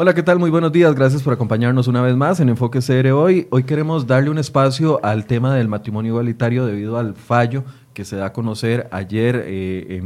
[0.00, 0.38] Hola, ¿qué tal?
[0.38, 0.94] Muy buenos días.
[0.94, 3.48] Gracias por acompañarnos una vez más en Enfoque CR hoy.
[3.50, 7.64] Hoy queremos darle un espacio al tema del matrimonio igualitario debido al fallo
[7.98, 10.00] que se da a conocer ayer eh,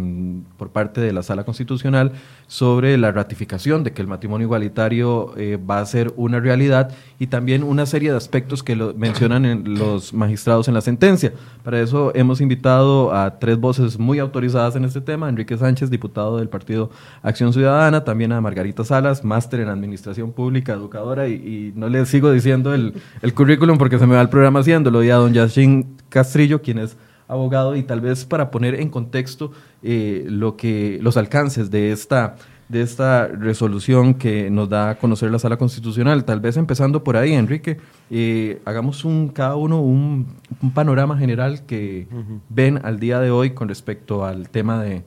[0.57, 2.13] por parte de la Sala Constitucional
[2.47, 7.27] sobre la ratificación de que el matrimonio igualitario eh, va a ser una realidad y
[7.27, 11.35] también una serie de aspectos que mencionan en los magistrados en la sentencia.
[11.63, 16.39] Para eso hemos invitado a tres voces muy autorizadas en este tema, Enrique Sánchez, diputado
[16.39, 16.89] del Partido
[17.23, 22.33] Acción Ciudadana, también a Margarita Salas, máster en Administración Pública, educadora, y, no le sigo
[22.33, 25.99] diciendo el, el, currículum porque se me va el programa haciéndolo, y a don Yashin
[26.09, 26.97] Castrillo, quien es
[27.33, 32.37] abogado, y tal vez para poner en contexto eh, lo que, los alcances de esta,
[32.69, 36.25] de esta resolución que nos da a conocer la Sala Constitucional.
[36.25, 37.79] Tal vez empezando por ahí, Enrique,
[38.11, 40.27] eh, hagamos un, cada uno un,
[40.75, 42.07] panorama general que
[42.49, 45.03] ven al día de hoy con respecto al tema de,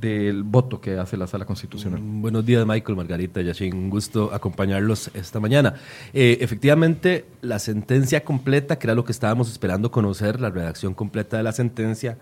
[0.00, 2.00] del voto que hace la Sala Constitucional.
[2.00, 3.74] Mm, buenos días, Michael, Margarita, Yashin.
[3.76, 5.74] Un gusto acompañarlos esta mañana.
[6.14, 11.36] Eh, efectivamente, la sentencia completa, que era lo que estábamos esperando conocer, la redacción completa
[11.36, 12.16] de la sentencia,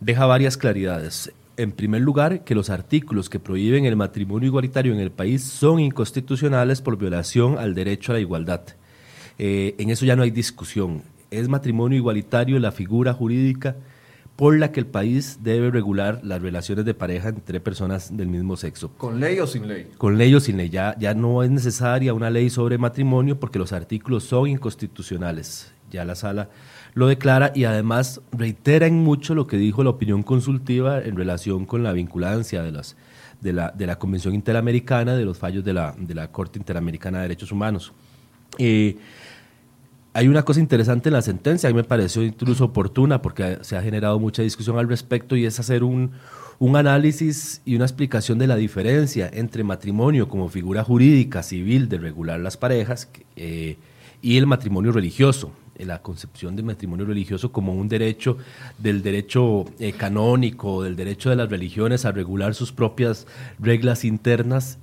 [0.00, 1.32] deja varias claridades.
[1.56, 5.80] En primer lugar, que los artículos que prohíben el matrimonio igualitario en el país son
[5.80, 8.60] inconstitucionales por violación al derecho a la igualdad.
[9.38, 11.02] Eh, en eso ya no hay discusión.
[11.30, 13.76] Es matrimonio igualitario la figura jurídica
[14.36, 18.56] por la que el país debe regular las relaciones de pareja entre personas del mismo
[18.56, 18.90] sexo.
[18.98, 19.88] ¿Con ley o sin ley?
[19.96, 20.68] Con ley o sin ley.
[20.68, 25.72] Ya, ya no es necesaria una ley sobre matrimonio porque los artículos son inconstitucionales.
[25.90, 26.50] Ya la sala
[26.94, 31.64] lo declara y además reitera en mucho lo que dijo la opinión consultiva en relación
[31.64, 32.96] con la vinculancia de, las,
[33.40, 37.18] de, la, de la Convención Interamericana, de los fallos de la, de la Corte Interamericana
[37.18, 37.92] de Derechos Humanos.
[38.58, 38.96] Eh,
[40.16, 43.76] hay una cosa interesante en la sentencia, a mí me pareció incluso oportuna porque se
[43.76, 46.12] ha generado mucha discusión al respecto y es hacer un,
[46.74, 52.40] análisis y una explicación de la diferencia entre matrimonio como figura jurídica civil de regular
[52.40, 53.76] las parejas eh,
[54.22, 58.38] y el matrimonio religioso, la concepción del matrimonio religioso como un derecho
[58.78, 63.26] del derecho eh, canónico, del derecho de las religiones a regular sus propias
[63.58, 64.78] reglas internas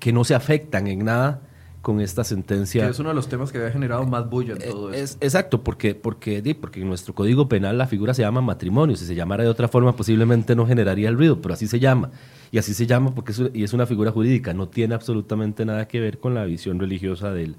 [0.00, 1.40] que no se afectan en nada
[1.84, 2.82] con esta sentencia.
[2.82, 5.18] Que es uno de los temas que había generado más bulla en eh, todo es,
[5.20, 8.96] Exacto, porque, porque, porque en nuestro código penal la figura se llama matrimonio.
[8.96, 12.10] Si se llamara de otra forma, posiblemente no generaría el ruido, pero así se llama.
[12.50, 14.54] Y así se llama porque es, y es una figura jurídica.
[14.54, 17.54] No tiene absolutamente nada que ver con la visión religiosa del,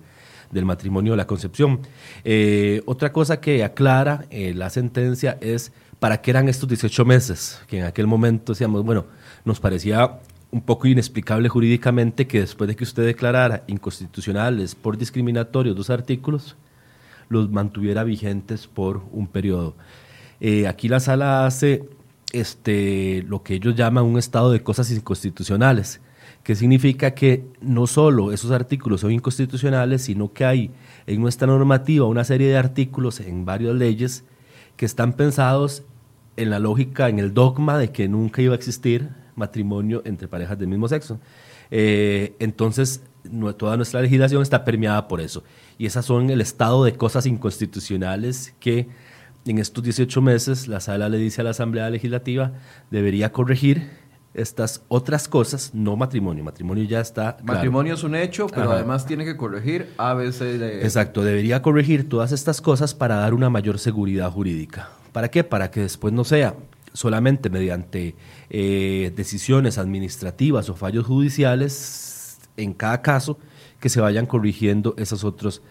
[0.51, 1.81] del matrimonio o la concepción.
[2.23, 7.61] Eh, otra cosa que aclara eh, la sentencia es para qué eran estos 18 meses,
[7.67, 9.05] que en aquel momento decíamos, bueno,
[9.45, 10.19] nos parecía
[10.55, 16.55] un poco inexplicable jurídicamente que después de que usted declarara inconstitucionales por discriminatorios dos artículos,
[17.27, 19.75] los mantuviera vigentes por un periodo.
[20.39, 21.89] Eh, aquí la sala hace
[22.31, 25.99] este, lo que ellos llaman un estado de cosas inconstitucionales,
[26.41, 30.71] que significa que no solo esos artículos son inconstitucionales, sino que hay
[31.05, 34.23] en nuestra normativa una serie de artículos en varias leyes
[34.77, 35.83] que están pensados
[36.37, 40.57] en la lógica, en el dogma de que nunca iba a existir matrimonio entre parejas
[40.57, 41.19] del mismo sexo.
[41.71, 43.01] Eh, entonces,
[43.57, 45.43] toda nuestra legislación está permeada por eso.
[45.77, 48.87] Y esas son el estado de cosas inconstitucionales que
[49.45, 52.53] en estos 18 meses la sala le dice a la Asamblea Legislativa
[52.89, 53.89] debería corregir
[54.33, 56.43] estas otras cosas, no matrimonio.
[56.43, 57.37] Matrimonio ya está.
[57.43, 60.83] Matrimonio es un hecho, pero además tiene que corregir A, B, C, D.
[60.83, 64.89] Exacto, debería corregir todas estas cosas para dar una mayor seguridad jurídica.
[65.13, 65.45] ¿Para qué?
[65.45, 66.55] Para que después no sea
[66.95, 68.15] solamente mediante
[68.49, 73.37] eh, decisiones administrativas o fallos judiciales en cada caso
[73.79, 75.61] que se vayan corrigiendo esas otras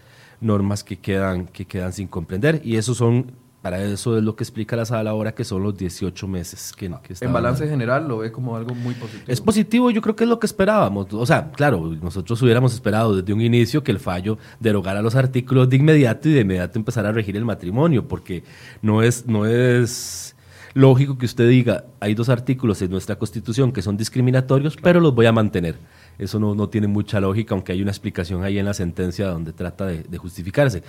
[0.41, 2.61] normas que quedan, que quedan sin comprender.
[2.63, 5.77] Y eso son, para eso es lo que explica la sala ahora, que son los
[5.77, 6.73] 18 meses.
[6.77, 9.25] Que, en balance general lo ve como algo muy positivo.
[9.27, 11.13] Es positivo, yo creo que es lo que esperábamos.
[11.13, 15.69] O sea, claro, nosotros hubiéramos esperado desde un inicio que el fallo derogara los artículos
[15.71, 18.45] de inmediato y de inmediato empezar a regir el matrimonio, porque
[18.83, 20.34] no es, no es
[20.75, 25.15] lógico que usted diga, hay dos artículos en nuestra Constitución que son discriminatorios, pero los
[25.15, 25.77] voy a mantener.
[26.19, 29.53] Eso no, no, tiene mucha lógica, aunque hay una explicación ahí en la sentencia donde
[29.53, 30.83] trata de, justificarse.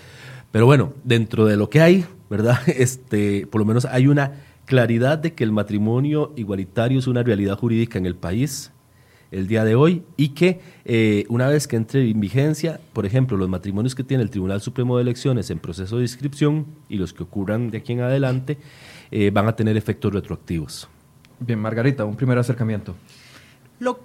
[0.51, 2.59] Pero bueno, dentro de lo que hay, ¿verdad?
[2.67, 4.33] Este, por lo menos hay una
[4.65, 8.71] claridad de que el matrimonio igualitario es una realidad jurídica en el país
[9.31, 13.38] el día de hoy y que eh, una vez que entre en vigencia, por ejemplo,
[13.38, 17.13] los matrimonios que tiene el Tribunal Supremo de Elecciones en proceso de inscripción y los
[17.13, 18.57] que ocurran de aquí en adelante,
[19.11, 20.87] eh, van a tener efectos retroactivos.
[21.39, 22.95] Bien, Margarita, un primer acercamiento.
[23.79, 23.99] Lo,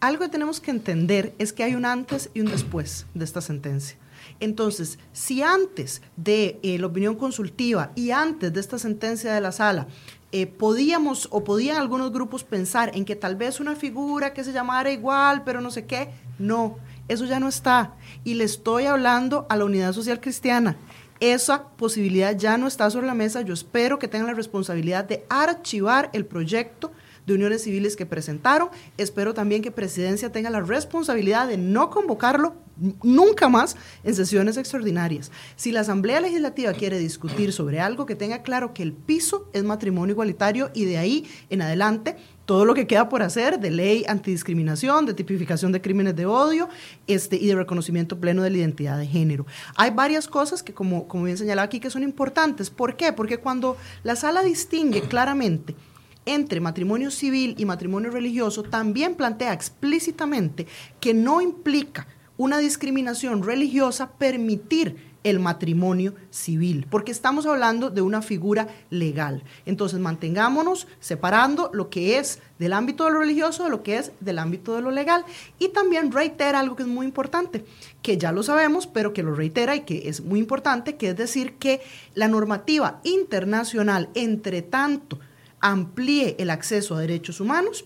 [0.00, 3.40] algo que tenemos que entender es que hay un antes y un después de esta
[3.40, 3.96] sentencia.
[4.38, 9.52] Entonces, si antes de eh, la opinión consultiva y antes de esta sentencia de la
[9.52, 9.86] sala
[10.32, 14.52] eh, podíamos o podían algunos grupos pensar en que tal vez una figura que se
[14.52, 16.10] llamara igual, pero no sé qué.
[16.38, 16.78] No,
[17.08, 17.94] eso ya no está.
[18.22, 20.76] Y le estoy hablando a la Unidad Social Cristiana.
[21.20, 23.42] Esa posibilidad ya no está sobre la mesa.
[23.42, 26.90] Yo espero que tengan la responsabilidad de archivar el proyecto
[27.26, 28.70] de uniones civiles que presentaron.
[28.96, 32.54] Espero también que Presidencia tenga la responsabilidad de no convocarlo
[33.02, 35.30] nunca más en sesiones extraordinarias.
[35.56, 39.62] Si la Asamblea Legislativa quiere discutir sobre algo, que tenga claro que el piso es
[39.64, 42.16] matrimonio igualitario y de ahí en adelante
[42.50, 46.68] todo lo que queda por hacer de ley antidiscriminación, de tipificación de crímenes de odio
[47.06, 49.46] este, y de reconocimiento pleno de la identidad de género.
[49.76, 52.68] Hay varias cosas que, como, como bien señalaba aquí, que son importantes.
[52.68, 53.12] ¿Por qué?
[53.12, 55.76] Porque cuando la sala distingue claramente
[56.26, 60.66] entre matrimonio civil y matrimonio religioso, también plantea explícitamente
[60.98, 68.22] que no implica una discriminación religiosa permitir el matrimonio civil, porque estamos hablando de una
[68.22, 69.42] figura legal.
[69.66, 74.12] Entonces, mantengámonos separando lo que es del ámbito de lo religioso de lo que es
[74.20, 75.24] del ámbito de lo legal.
[75.58, 77.64] Y también reitera algo que es muy importante,
[78.02, 81.16] que ya lo sabemos, pero que lo reitera y que es muy importante, que es
[81.16, 81.80] decir que
[82.14, 85.18] la normativa internacional, entre tanto,
[85.60, 87.84] amplíe el acceso a derechos humanos,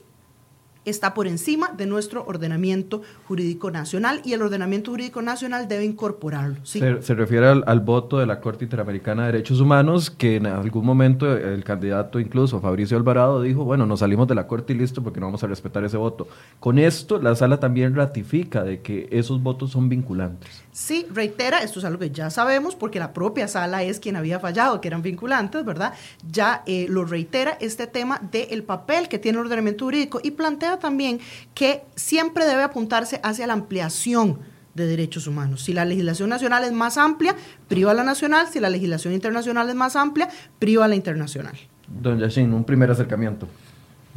[0.84, 6.56] está por encima de nuestro ordenamiento jurídico nacional y el ordenamiento jurídico nacional debe incorporarlo.
[6.64, 6.80] Se,
[7.14, 11.64] refiere al, voto de la Corte Interamericana de Derechos Humanos, que en algún momento el
[11.64, 15.26] candidato, incluso Fabricio Alvarado, dijo, bueno, nos salimos de la Corte y listo porque no
[15.26, 16.28] vamos a respetar ese voto.
[16.60, 20.63] Con esto, la sala también ratifica de que esos votos son vinculantes.
[20.74, 24.40] Sí, reitera, esto es algo que ya sabemos porque la propia sala es quien había
[24.40, 25.94] fallado, que eran vinculantes, ¿verdad?
[26.28, 30.80] Ya eh, lo reitera este tema del papel que tiene el ordenamiento jurídico y plantea
[30.80, 31.20] también
[31.54, 34.40] que siempre debe apuntarse hacia la ampliación
[34.74, 35.62] de derechos humanos.
[35.62, 37.36] Si la legislación nacional es más amplia,
[37.68, 40.28] priva la nacional, si la legislación internacional es más amplia,
[40.58, 41.54] priva la internacional.
[41.86, 43.46] Don Yashin, un primer acercamiento.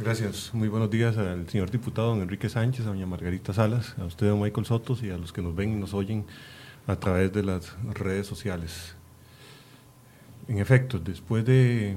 [0.00, 0.50] Gracias.
[0.54, 4.28] Muy buenos días al señor diputado don Enrique Sánchez, a doña Margarita Salas, a usted,
[4.28, 6.24] don Michael Sotos, y a los que nos ven y nos oyen
[6.86, 8.94] a través de las redes sociales.
[10.46, 11.96] En efecto, después de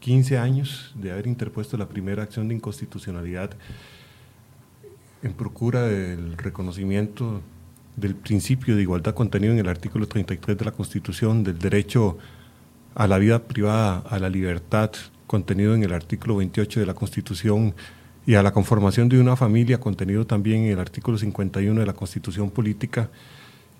[0.00, 3.50] 15 años de haber interpuesto la primera acción de inconstitucionalidad
[5.22, 7.42] en procura del reconocimiento
[7.96, 12.16] del principio de igualdad contenido en el artículo 33 de la Constitución, del derecho
[12.94, 14.90] a la vida privada, a la libertad
[15.26, 17.74] contenido en el artículo 28 de la Constitución
[18.26, 21.92] y a la conformación de una familia contenido también en el artículo 51 de la
[21.92, 23.10] Constitución Política,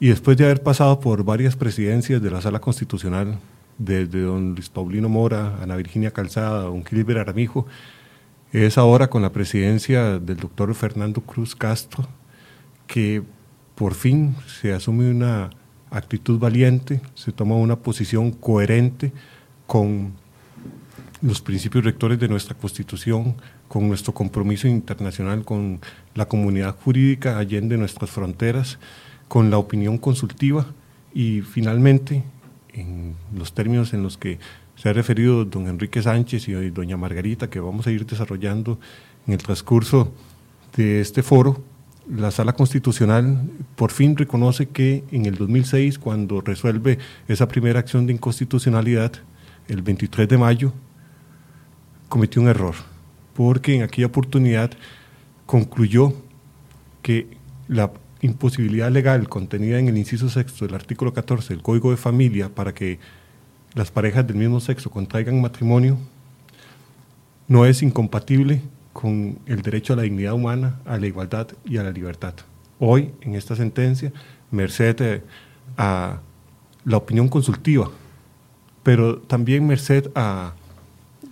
[0.00, 3.38] y después de haber pasado por varias presidencias de la Sala Constitucional,
[3.78, 7.66] desde don Luis Paulino Mora, Ana Virginia Calzada, don Gilbert Aramijo,
[8.52, 12.06] es ahora con la presidencia del doctor Fernando Cruz Castro
[12.86, 13.22] que
[13.74, 15.50] por fin se asume una
[15.90, 19.12] actitud valiente, se toma una posición coherente
[19.66, 20.12] con
[21.24, 23.36] los principios rectores de nuestra Constitución,
[23.66, 25.80] con nuestro compromiso internacional con
[26.14, 28.78] la comunidad jurídica allende nuestras fronteras,
[29.26, 30.66] con la opinión consultiva
[31.14, 32.22] y finalmente
[32.74, 34.38] en los términos en los que
[34.76, 38.78] se ha referido don Enrique Sánchez y doña Margarita, que vamos a ir desarrollando
[39.26, 40.12] en el transcurso
[40.76, 41.62] de este foro,
[42.06, 46.98] la Sala Constitucional por fin reconoce que en el 2006, cuando resuelve
[47.28, 49.12] esa primera acción de inconstitucionalidad,
[49.68, 50.74] el 23 de mayo,
[52.14, 52.76] cometió un error,
[53.34, 54.70] porque en aquella oportunidad
[55.46, 56.14] concluyó
[57.02, 57.26] que
[57.66, 57.90] la
[58.20, 62.72] imposibilidad legal contenida en el inciso sexto del artículo 14 del Código de Familia para
[62.72, 63.00] que
[63.74, 65.98] las parejas del mismo sexo contraigan matrimonio
[67.48, 71.82] no es incompatible con el derecho a la dignidad humana, a la igualdad y a
[71.82, 72.34] la libertad.
[72.78, 74.12] Hoy, en esta sentencia,
[74.52, 75.22] merced
[75.76, 76.20] a
[76.84, 77.90] la opinión consultiva,
[78.84, 80.52] pero también merced a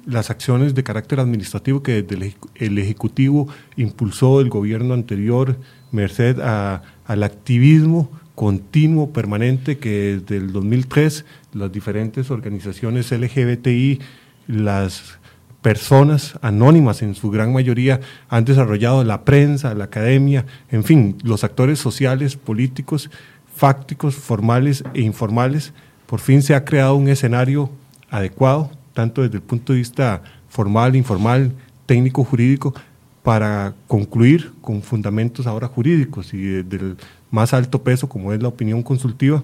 [0.06, 5.56] las acciones de carácter administrativo que desde el Ejecutivo impulsó el gobierno anterior,
[5.90, 14.00] merced al activismo continuo, permanente, que desde el 2003 las diferentes organizaciones LGBTI,
[14.46, 15.18] las
[15.60, 21.44] personas anónimas en su gran mayoría han desarrollado la prensa, la academia, en fin, los
[21.44, 23.10] actores sociales, políticos,
[23.54, 25.72] fácticos, formales e informales,
[26.06, 27.70] por fin se ha creado un escenario
[28.10, 31.52] adecuado tanto desde el punto de vista formal, informal,
[31.86, 32.74] técnico, jurídico,
[33.22, 36.96] para concluir con fundamentos ahora jurídicos y del
[37.30, 39.42] más alto peso, como es la opinión consultiva,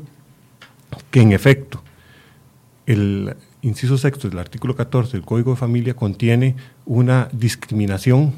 [1.11, 1.83] que en efecto
[2.87, 8.33] el inciso sexto del artículo 14 del Código de Familia contiene una discriminación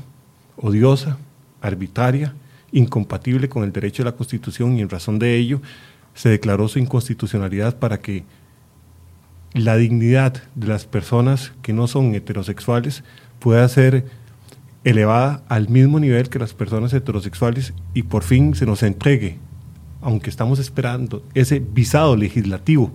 [0.56, 1.18] odiosa,
[1.60, 2.34] arbitraria,
[2.72, 5.60] incompatible con el derecho de la Constitución y en razón de ello
[6.14, 8.24] se declaró su inconstitucionalidad para que
[9.52, 13.02] la dignidad de las personas que no son heterosexuales
[13.38, 14.04] pueda ser
[14.84, 19.38] elevada al mismo nivel que las personas heterosexuales y por fin se nos entregue,
[20.00, 22.92] aunque estamos esperando ese visado legislativo,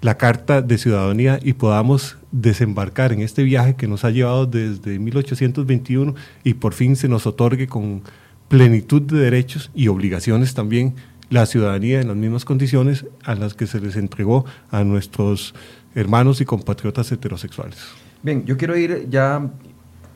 [0.00, 4.98] la carta de ciudadanía y podamos desembarcar en este viaje que nos ha llevado desde
[4.98, 8.02] 1821 y por fin se nos otorgue con
[8.48, 10.96] plenitud de derechos y obligaciones también
[11.32, 15.54] la ciudadanía en las mismas condiciones a las que se les entregó a nuestros
[15.94, 17.78] hermanos y compatriotas heterosexuales.
[18.22, 19.50] Bien, yo quiero ir ya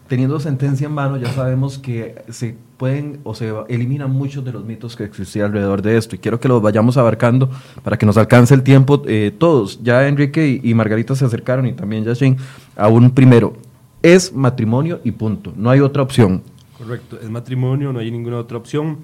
[0.08, 4.64] teniendo sentencia en mano, ya sabemos que se pueden o se eliminan muchos de los
[4.64, 7.50] mitos que existían alrededor de esto y quiero que los vayamos abarcando
[7.82, 9.82] para que nos alcance el tiempo eh, todos.
[9.82, 12.36] Ya Enrique y, Margarita se acercaron y también Yashin
[12.76, 13.54] a un primero.
[14.02, 16.42] Es matrimonio y punto, no hay otra opción.
[16.76, 18.98] Correcto, es matrimonio, no hay ninguna otra opción.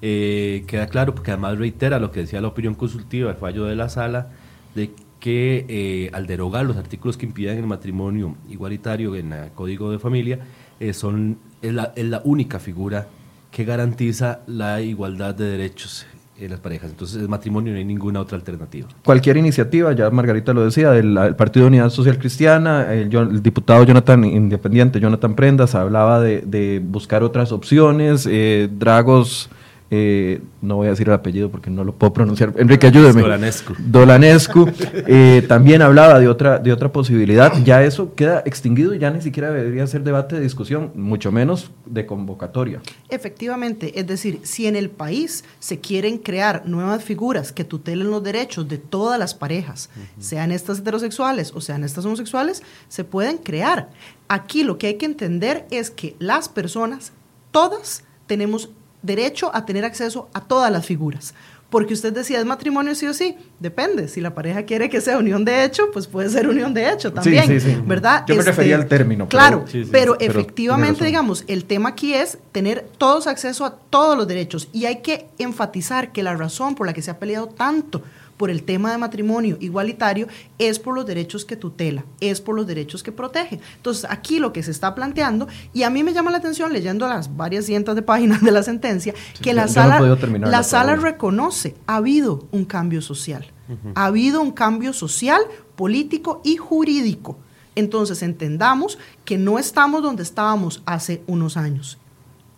[0.00, 3.76] Eh, queda claro porque además reitera lo que decía la opinión consultiva, el fallo de
[3.76, 4.28] la sala,
[4.74, 9.90] de que eh, al derogar los artículos que impiden el matrimonio igualitario en el Código
[9.90, 10.38] de Familia,
[10.78, 13.08] eh, son, es la, es, la, única figura
[13.50, 16.06] que garantiza la igualdad de derechos
[16.38, 16.90] en las parejas.
[16.90, 18.86] Entonces, el matrimonio no hay ninguna otra alternativa.
[19.04, 23.82] Cualquier iniciativa, ya Margarita lo decía, del Partido de Unidad Social Cristiana, el, el, diputado
[23.82, 29.50] Jonathan Independiente, Jonathan Prendas, hablaba de, de buscar otras opciones, eh, Dragos
[29.90, 32.52] eh, no voy a decir el apellido porque no lo puedo pronunciar.
[32.58, 33.22] Enrique, ayúdeme.
[33.22, 33.74] Dolanescu.
[33.78, 34.68] Dolanescu.
[35.10, 37.52] Eh, también hablaba de otra, de otra posibilidad.
[37.64, 41.70] Ya eso queda extinguido y ya ni siquiera debería ser debate de discusión, mucho menos
[41.86, 42.80] de convocatoria.
[43.08, 48.22] Efectivamente, es decir, si en el país se quieren crear nuevas figuras que tutelen los
[48.22, 53.90] derechos de todas las parejas, sean estas heterosexuales o sean estas homosexuales, se pueden crear.
[54.28, 57.12] Aquí lo que hay que entender es que las personas,
[57.50, 58.70] todas, tenemos
[59.02, 61.34] derecho a tener acceso a todas las figuras.
[61.70, 63.36] Porque usted decía, ¿es matrimonio sí o sí?
[63.60, 64.08] Depende.
[64.08, 67.12] Si la pareja quiere que sea unión de hecho, pues puede ser unión de hecho
[67.12, 67.46] también.
[67.46, 67.82] Sí, sí, sí.
[67.84, 68.24] ¿Verdad?
[68.26, 69.28] Yo me este, refería al término.
[69.28, 74.26] Claro, pero, pero efectivamente, digamos, el tema aquí es tener todos acceso a todos los
[74.26, 74.70] derechos.
[74.72, 78.02] Y hay que enfatizar que la razón por la que se ha peleado tanto
[78.38, 80.28] por el tema de matrimonio igualitario
[80.58, 83.60] es por los derechos que tutela, es por los derechos que protege.
[83.76, 87.06] Entonces, aquí lo que se está planteando, y a mí me llama la atención leyendo
[87.06, 91.96] las varias cientos de páginas de la sentencia, que la sala, la sala reconoce, ha
[91.96, 93.52] habido un cambio social,
[93.94, 95.42] ha habido un cambio social,
[95.76, 97.38] político y jurídico.
[97.74, 101.98] Entonces, entendamos que no estamos donde estábamos hace unos años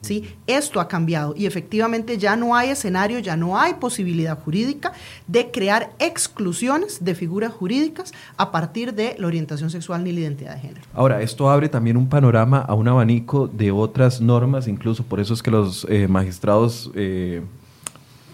[0.00, 0.34] ¿sí?
[0.46, 4.92] Esto ha cambiado y efectivamente ya no hay escenario, ya no hay posibilidad jurídica
[5.26, 10.54] de crear exclusiones de figuras jurídicas a partir de la orientación sexual ni la identidad
[10.54, 10.80] de género.
[10.94, 15.34] Ahora, esto abre también un panorama a un abanico de otras normas, incluso por eso
[15.34, 16.90] es que los eh, magistrados...
[16.94, 17.42] Eh,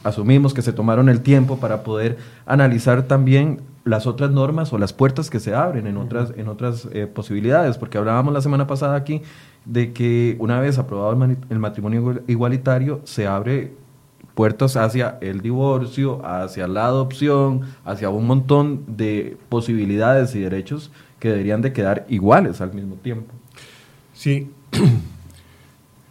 [0.06, 4.92] asumimos que se tomaron el tiempo para poder analizar también las otras normas o las
[4.92, 8.96] puertas que se abren en otras, en otras eh, posibilidades, porque hablábamos la semana pasada
[8.96, 9.22] aquí
[9.64, 11.12] de que una vez aprobado
[11.48, 13.72] el, matrimonio igualitario, se abre
[14.34, 20.90] puertas hacia el divorcio, hacia la adopción, hacia un montón de posibilidades y derechos
[21.20, 23.32] que deberían de quedar iguales al mismo tiempo.
[24.12, 24.50] Sí,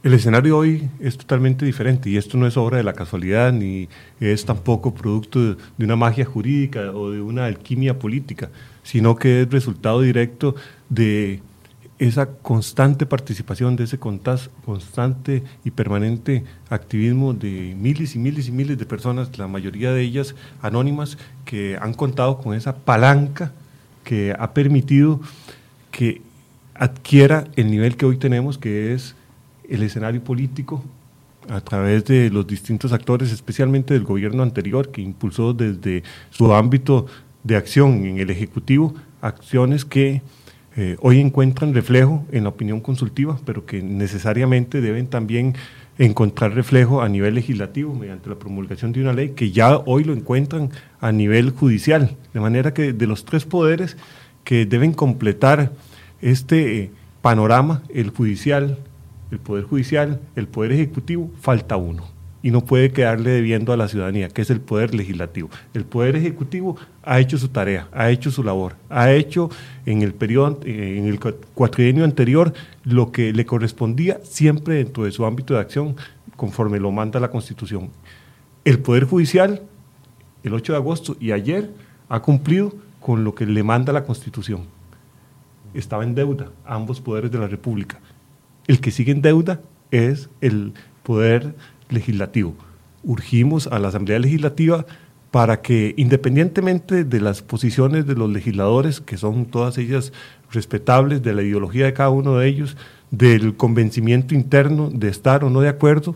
[0.06, 3.90] el escenario hoy es totalmente diferente y esto no es obra de la casualidad ni
[4.20, 8.52] es tampoco producto de, una magia jurídica o de una alquimia política,
[8.84, 10.56] sino que es resultado directo
[10.90, 11.42] de
[11.98, 18.78] esa constante participación, de ese constante y permanente activismo de miles y miles y miles
[18.78, 23.54] de personas, la mayoría de ellas anónimas, que han contado con esa palanca
[24.04, 25.20] que ha permitido
[25.90, 26.22] que
[26.76, 29.16] adquiera el nivel que hoy tenemos, que es
[29.70, 30.84] el escenario político
[31.50, 37.06] a través de los distintos actores, especialmente del gobierno anterior, que impulsó desde su ámbito
[37.44, 40.22] de acción en el Ejecutivo acciones que
[40.78, 45.56] eh, hoy encuentran reflejo en la opinión consultiva, pero que necesariamente deben también
[45.98, 50.14] encontrar reflejo a nivel legislativo mediante la promulgación de una ley que ya hoy lo
[50.14, 50.70] encuentran
[51.00, 52.16] a nivel judicial.
[52.34, 53.96] De manera que de los tres poderes
[54.44, 55.72] que deben completar
[56.22, 56.92] este eh,
[57.22, 58.78] panorama, el judicial,
[59.32, 62.16] el poder judicial, el poder ejecutivo, falta uno
[62.46, 65.50] y no puede quedarle debiendo a la ciudadanía, que es el poder legislativo.
[65.74, 69.50] El poder ejecutivo ha hecho su tarea, ha hecho su labor, ha hecho
[69.88, 72.54] en el periodo, eh, en el cuatrienio anterior
[72.84, 75.96] lo que le correspondía siempre dentro de su ámbito de acción,
[76.36, 77.90] conforme lo manda la Constitución.
[78.64, 79.64] El poder judicial,
[80.44, 81.72] el 8 de agosto y ayer,
[82.10, 84.66] ha cumplido con lo que le manda la Constitución.
[85.74, 88.00] Estaba en deuda ambos poderes de la República.
[88.68, 91.56] El que sigue en deuda es el poder
[91.90, 92.56] legislativo.
[93.04, 94.86] Urgimos a la Asamblea Legislativa
[95.30, 100.14] para que independientemente de las posiciones de los legisladores, que son todas ellas
[100.52, 102.78] respetables, de la ideología de cada uno de ellos,
[103.12, 106.16] del convencimiento interno de estar o no de acuerdo,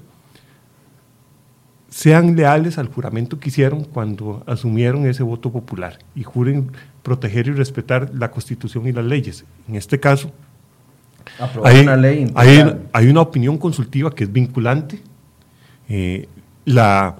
[1.89, 6.71] sean leales al juramento que hicieron cuando asumieron ese voto popular y juren
[7.03, 9.43] proteger y respetar la Constitución y las leyes.
[9.67, 10.31] En este caso,
[11.63, 15.01] hay una, ley hay, una opinión consultiva que es vinculante.
[15.87, 16.27] Eh,
[16.65, 17.17] la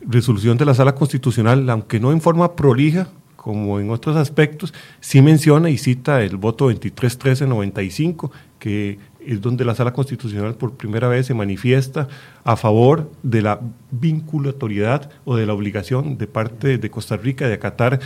[0.00, 5.22] resolución de la Sala Constitucional, aunque no en forma prolija, como en otros aspectos, sí
[5.22, 11.26] menciona y cita el voto 231395, que es donde la Sala Constitucional por primera vez
[11.26, 12.08] se manifiesta
[12.44, 13.60] a favor de la
[13.90, 18.00] vinculatoriedad o de la obligación de parte de Costa Rica de acatar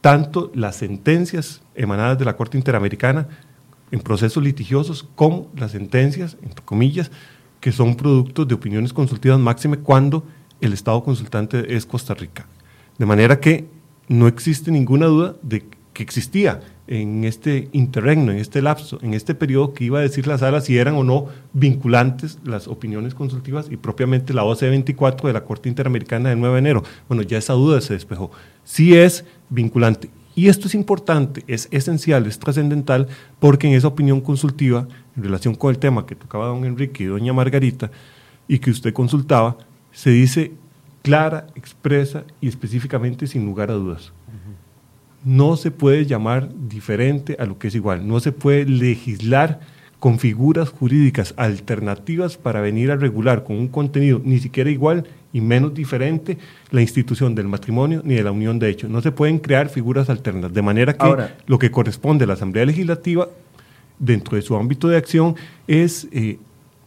[0.00, 3.28] tanto las sentencias emanadas de la Corte Interamericana
[3.90, 7.10] en procesos litigiosos como las sentencias, entre comillas,
[7.60, 10.24] que son productos de opiniones consultivas máxime cuando
[10.60, 12.46] el Estado consultante es Costa Rica.
[12.98, 13.68] De manera que
[14.08, 19.34] no existe ninguna duda de que existía en este interregno, en este lapso, en este
[19.34, 23.66] periodo que iba a decir la sala si eran o no vinculantes las opiniones consultivas
[23.70, 26.82] y propiamente la OC 24 de la Corte Interamericana del 9 de enero.
[27.08, 28.30] Bueno, ya esa duda se despejó.
[28.64, 30.08] Sí es vinculante.
[30.38, 33.08] Y esto es importante, es esencial, es trascendental,
[33.40, 37.06] porque en esa opinión consultiva, en relación con el tema que tocaba don Enrique y
[37.08, 37.90] doña Margarita,
[38.46, 39.56] y que usted consultaba,
[39.90, 40.52] se dice
[41.02, 44.12] clara, expresa y específicamente sin lugar a dudas.
[45.24, 49.58] No se puede llamar diferente a lo que es igual, no se puede legislar
[49.98, 55.40] con figuras jurídicas alternativas para venir a regular con un contenido ni siquiera igual y
[55.40, 56.38] menos diferente
[56.70, 58.88] la institución del matrimonio ni de la unión de hecho.
[58.88, 61.14] No se pueden crear figuras alternas, de manera que
[61.46, 63.28] lo que corresponde a la Asamblea Legislativa
[63.98, 65.34] dentro de su ámbito de acción
[65.66, 66.38] es eh,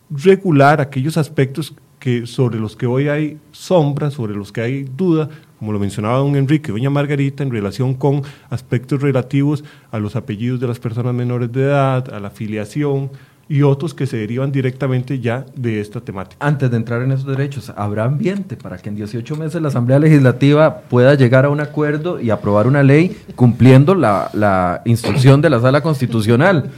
[0.10, 5.30] regular aquellos aspectos que sobre los que hoy hay sombra, sobre los que hay duda,
[5.60, 10.60] como lo mencionaba don Enrique, doña Margarita, en relación con aspectos relativos a los apellidos
[10.60, 13.12] de las personas menores de edad, a la afiliación
[13.52, 16.38] y otros que se derivan directamente ya de esta temática.
[16.40, 20.00] Antes de entrar en esos derechos, ¿habrá ambiente para que en 18 meses la Asamblea
[20.00, 25.50] Legislativa pueda llegar a un acuerdo y aprobar una ley cumpliendo la, la instrucción de
[25.50, 26.72] la Sala Constitucional?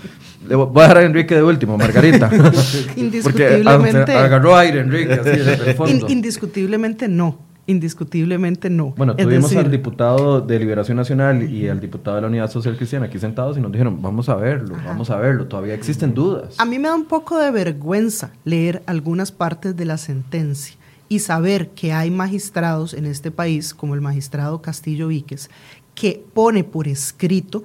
[0.50, 2.32] Le voy a dejar a Enrique de último, Margarita.
[2.96, 4.12] Indiscutiblemente.
[4.12, 6.08] agarró aire, Enrique, así desde el fondo.
[6.10, 7.53] indiscutiblemente no.
[7.66, 8.94] Indiscutiblemente no.
[8.98, 13.06] Bueno, tuvimos al diputado de Liberación Nacional y al diputado de la Unidad Social Cristiana
[13.06, 16.56] aquí sentados y nos dijeron, vamos a verlo, vamos a verlo, todavía existen dudas.
[16.60, 20.76] A mí me da un poco de vergüenza leer algunas partes de la sentencia
[21.08, 25.50] y saber que hay magistrados en este país, como el magistrado Castillo Víquez,
[25.96, 27.64] que pone por escrito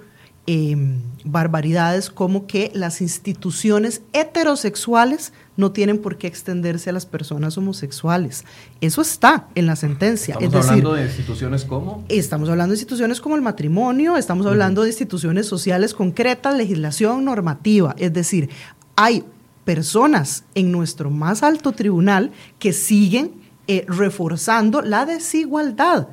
[0.51, 7.59] Em, barbaridades como que las instituciones heterosexuales no tienen por qué extenderse a las personas
[7.59, 8.47] homosexuales.
[8.81, 10.39] Eso está en la sentencia.
[10.41, 12.03] ¿Estamos hablando de instituciones como?
[12.09, 17.95] Estamos hablando de instituciones como el matrimonio, estamos hablando de instituciones sociales concretas, legislación normativa.
[17.99, 18.49] Es decir,
[18.97, 19.25] hay
[19.67, 23.33] personas en nuestro más alto tribunal que siguen
[23.67, 26.09] eh, reforzando la desigualdad.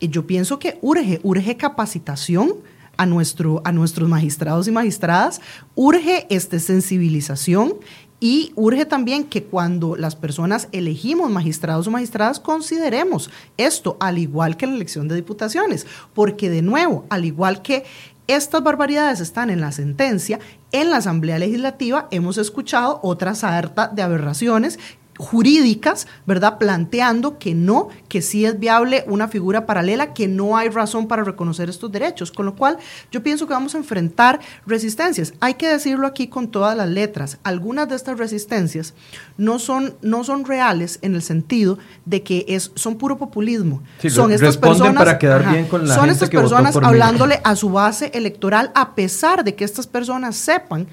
[0.00, 2.56] Y yo pienso que urge, urge capacitación
[2.96, 5.40] a, nuestro, a nuestros magistrados y magistradas,
[5.74, 7.74] urge esta sensibilización
[8.18, 14.56] y urge también que cuando las personas elegimos magistrados o magistradas consideremos esto al igual
[14.56, 17.84] que en la elección de diputaciones, porque de nuevo, al igual que
[18.26, 20.40] estas barbaridades están en la sentencia,
[20.72, 24.78] en la Asamblea Legislativa hemos escuchado otra sarta de aberraciones
[25.16, 26.58] jurídicas, ¿verdad?
[26.58, 31.24] Planteando que no, que sí es viable una figura paralela, que no hay razón para
[31.24, 32.78] reconocer estos derechos, con lo cual
[33.10, 35.34] yo pienso que vamos a enfrentar resistencias.
[35.40, 37.38] Hay que decirlo aquí con todas las letras.
[37.42, 38.94] Algunas de estas resistencias
[39.36, 43.82] no son, no son reales en el sentido de que es, son puro populismo.
[44.08, 48.10] son estas personas, para quedar bien con la son estas personas hablándole a su base
[48.14, 50.86] electoral a pesar de que estas personas sepan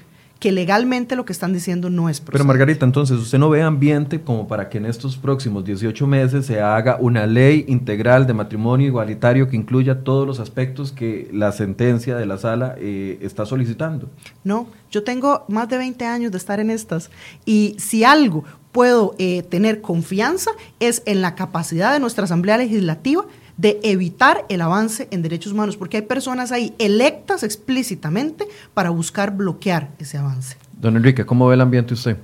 [0.44, 4.20] que legalmente lo que están diciendo no es Pero Margarita, entonces, ¿usted no ve ambiente
[4.20, 8.86] como para que en estos próximos 18 meses se haga una ley integral de matrimonio
[8.86, 14.10] igualitario que incluya todos los aspectos que la sentencia de la sala eh, está solicitando?
[14.44, 17.10] No, yo tengo más de 20 años de estar en estas
[17.46, 23.24] y si algo puedo eh, tener confianza es en la capacidad de nuestra Asamblea Legislativa
[23.56, 29.36] de evitar el avance en derechos humanos, porque hay personas ahí electas explícitamente para buscar
[29.36, 30.56] bloquear ese avance.
[30.80, 32.16] Don Enrique, ¿cómo ve el ambiente usted?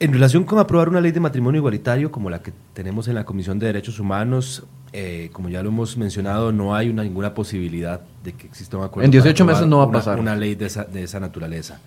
[0.00, 3.24] En relación con aprobar una ley de matrimonio igualitario como la que tenemos en la
[3.24, 8.00] Comisión de Derechos Humanos, eh, como ya lo hemos mencionado, no hay una, ninguna posibilidad
[8.22, 9.04] de que exista un acuerdo.
[9.04, 10.20] En 18 meses no va a pasar.
[10.20, 11.80] Una, ley de esa, de esa, naturaleza.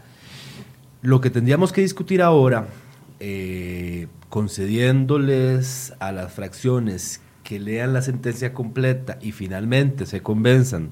[1.02, 2.68] Lo que tendríamos que discutir ahora,
[3.22, 10.92] eh, concediéndoles a las fracciones que lean la sentencia completa y finalmente se convenzan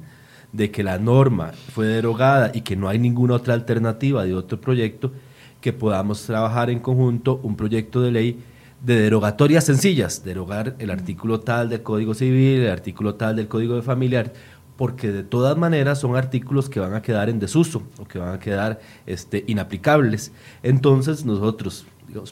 [0.52, 4.60] de que la norma fue derogada y que no hay ninguna otra alternativa de otro
[4.60, 5.14] proyecto,
[5.62, 8.40] que podamos trabajar en conjunto un proyecto de ley
[8.84, 13.78] de derogatorias sencillas, derogar el artículo tal del Código Civil, el artículo tal del Código
[13.78, 14.34] de Familiar,
[14.80, 18.34] porque de todas maneras son artículos que van a quedar en desuso o que van
[18.34, 20.32] a quedar este, inaplicables.
[20.64, 21.86] Entonces nosotros,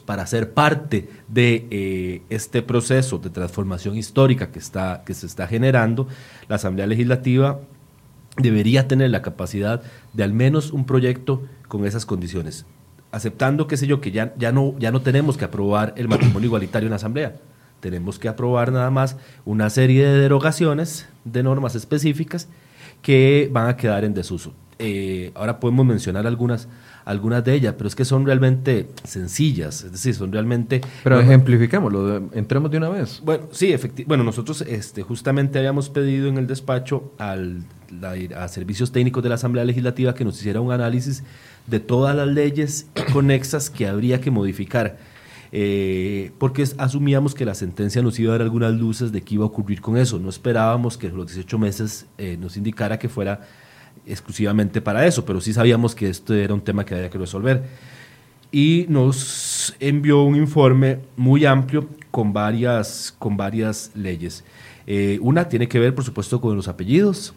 [0.06, 5.46] para ser parte de eh, este proceso de transformación histórica que, está, que se está
[5.46, 6.08] generando,
[6.48, 7.60] la Asamblea Legislativa
[8.38, 9.82] debería tener la capacidad
[10.14, 12.64] de al menos un proyecto con esas condiciones
[13.10, 16.46] aceptando, qué sé yo, que ya, ya, no, ya no tenemos que aprobar el matrimonio
[16.46, 17.36] igualitario en la Asamblea.
[17.80, 22.48] Tenemos que aprobar nada más una serie de derogaciones de normas específicas
[23.02, 24.52] que van a quedar en desuso.
[24.80, 26.68] Eh, ahora podemos mencionar algunas,
[27.04, 30.80] algunas de ellas, pero es que son realmente sencillas, es decir, son realmente...
[31.02, 33.20] Pero ejemplificémoslo, entremos de una vez.
[33.24, 34.08] Bueno, sí, efectivamente.
[34.08, 37.64] Bueno, nosotros este, justamente habíamos pedido en el despacho al,
[38.36, 41.24] a servicios técnicos de la Asamblea Legislativa que nos hiciera un análisis
[41.66, 44.96] de todas las leyes conexas que habría que modificar.
[45.50, 49.44] Eh, porque asumíamos que la sentencia nos iba a dar algunas luces de qué iba
[49.44, 50.18] a ocurrir con eso.
[50.18, 53.40] No esperábamos que los 18 meses eh, nos indicara que fuera
[54.06, 57.64] exclusivamente para eso, pero sí sabíamos que esto era un tema que había que resolver.
[58.50, 64.44] Y nos envió un informe muy amplio con varias, con varias leyes.
[64.86, 67.34] Eh, una tiene que ver, por supuesto, con los apellidos,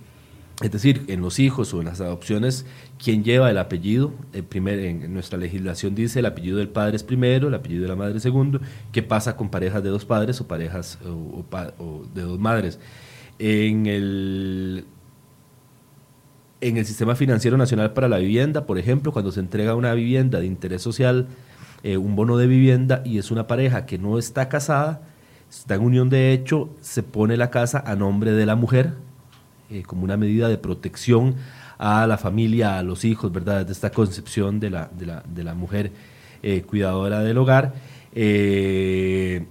[0.61, 2.65] es decir, en los hijos o en las adopciones,
[3.03, 7.47] quien lleva el apellido, el en nuestra legislación dice el apellido del padre es primero,
[7.47, 8.59] el apellido de la madre es segundo,
[8.91, 12.79] ¿qué pasa con parejas de dos padres o parejas o, de dos madres?
[13.39, 14.85] En el,
[16.61, 20.39] en el Sistema Financiero Nacional para la Vivienda, por ejemplo, cuando se entrega una vivienda
[20.39, 21.27] de interés social,
[21.81, 25.01] eh, un bono de vivienda y es una pareja que no está casada,
[25.49, 28.93] está en unión de hecho, se pone la casa a nombre de la mujer,
[29.71, 31.35] eh, como una medida de protección
[31.77, 33.65] a la familia, a los hijos, ¿verdad?
[33.65, 35.91] De esta concepción de la, de la, de la mujer
[36.43, 37.73] eh, cuidadora del hogar.
[38.13, 39.45] Eh,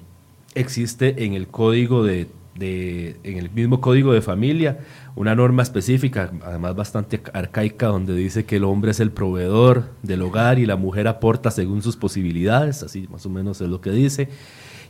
[0.55, 4.79] existe en el código de, de, en el mismo código de familia
[5.17, 10.23] una norma específica, además bastante arcaica, donde dice que el hombre es el proveedor del
[10.23, 13.91] hogar y la mujer aporta según sus posibilidades, así más o menos es lo que
[13.91, 14.29] dice.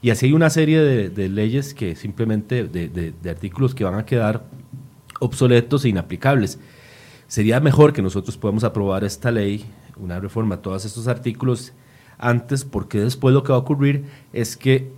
[0.02, 4.06] Y así hay una serie de, leyes que simplemente, de, de, artículos que van a
[4.06, 4.44] quedar
[5.20, 6.58] obsoletos e inaplicables.
[7.28, 9.64] Sería mejor que nosotros podamos aprobar esta ley,
[9.96, 11.72] una reforma a todos estos artículos
[12.18, 14.90] antes, porque después lo que va a ocurrir es que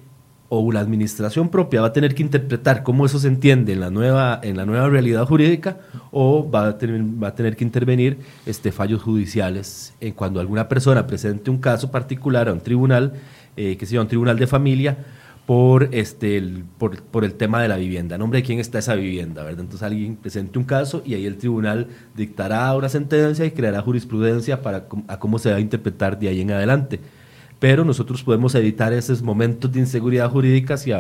[0.55, 3.89] o la administración propia va a tener que interpretar cómo eso se entiende en la
[3.89, 5.79] nueva, en la nueva realidad jurídica
[6.11, 10.69] o va a, tener, va a tener que intervenir este, fallos judiciales en cuando alguna
[10.69, 13.15] persona presente un caso particular a un tribunal,
[13.57, 14.99] eh, que sea un tribunal de familia,
[15.47, 18.95] por, este, el, por, por, el tema de la vivienda, nombre de quién está esa
[18.95, 19.61] vivienda, ¿verdad?
[19.61, 24.63] Entonces alguien presente un caso y ahí el tribunal dictará una sentencia y creará jurisprudencia
[24.63, 27.01] para a cómo se va a interpretar de ahí en adelante.
[27.59, 30.93] Pero nosotros podemos evitar esos momentos de inseguridad jurídica si,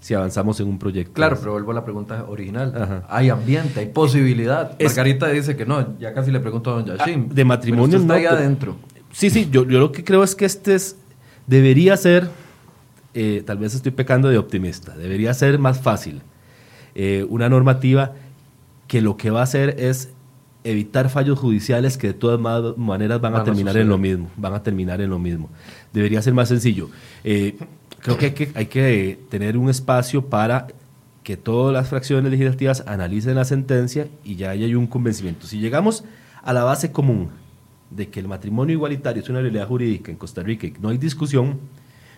[0.00, 1.12] si avanzamos en un proyecto.
[1.12, 3.04] Claro, pero vuelvo a la pregunta original.
[3.08, 4.76] Hay ambiente, hay posibilidad.
[4.82, 7.28] Margarita dice que no, ya casi le pregunto a don Yashim.
[7.30, 8.76] Ah, de matrimonio está ahí adentro.
[9.12, 10.96] Sí, sí, yo, yo lo que creo es que este es,
[11.46, 12.28] debería ser
[13.14, 16.22] eh, tal vez estoy pecando de optimista, debería ser más fácil
[16.94, 18.12] eh, una normativa
[18.88, 20.10] que lo que va a hacer es
[20.64, 22.38] evitar fallos judiciales que de todas
[22.76, 25.48] maneras van, a terminar en lo mismo, van a terminar en lo mismo.
[25.92, 26.90] Debería ser más sencillo.
[27.24, 27.56] Eh,
[28.00, 30.66] creo que hay, que hay que tener un espacio para
[31.22, 35.46] que todas las fracciones legislativas analicen la sentencia y ya haya un convencimiento.
[35.46, 36.04] Si llegamos
[36.42, 37.30] a la base común
[37.90, 40.98] de que el matrimonio igualitario es una realidad jurídica en Costa Rica y no hay
[40.98, 41.60] discusión,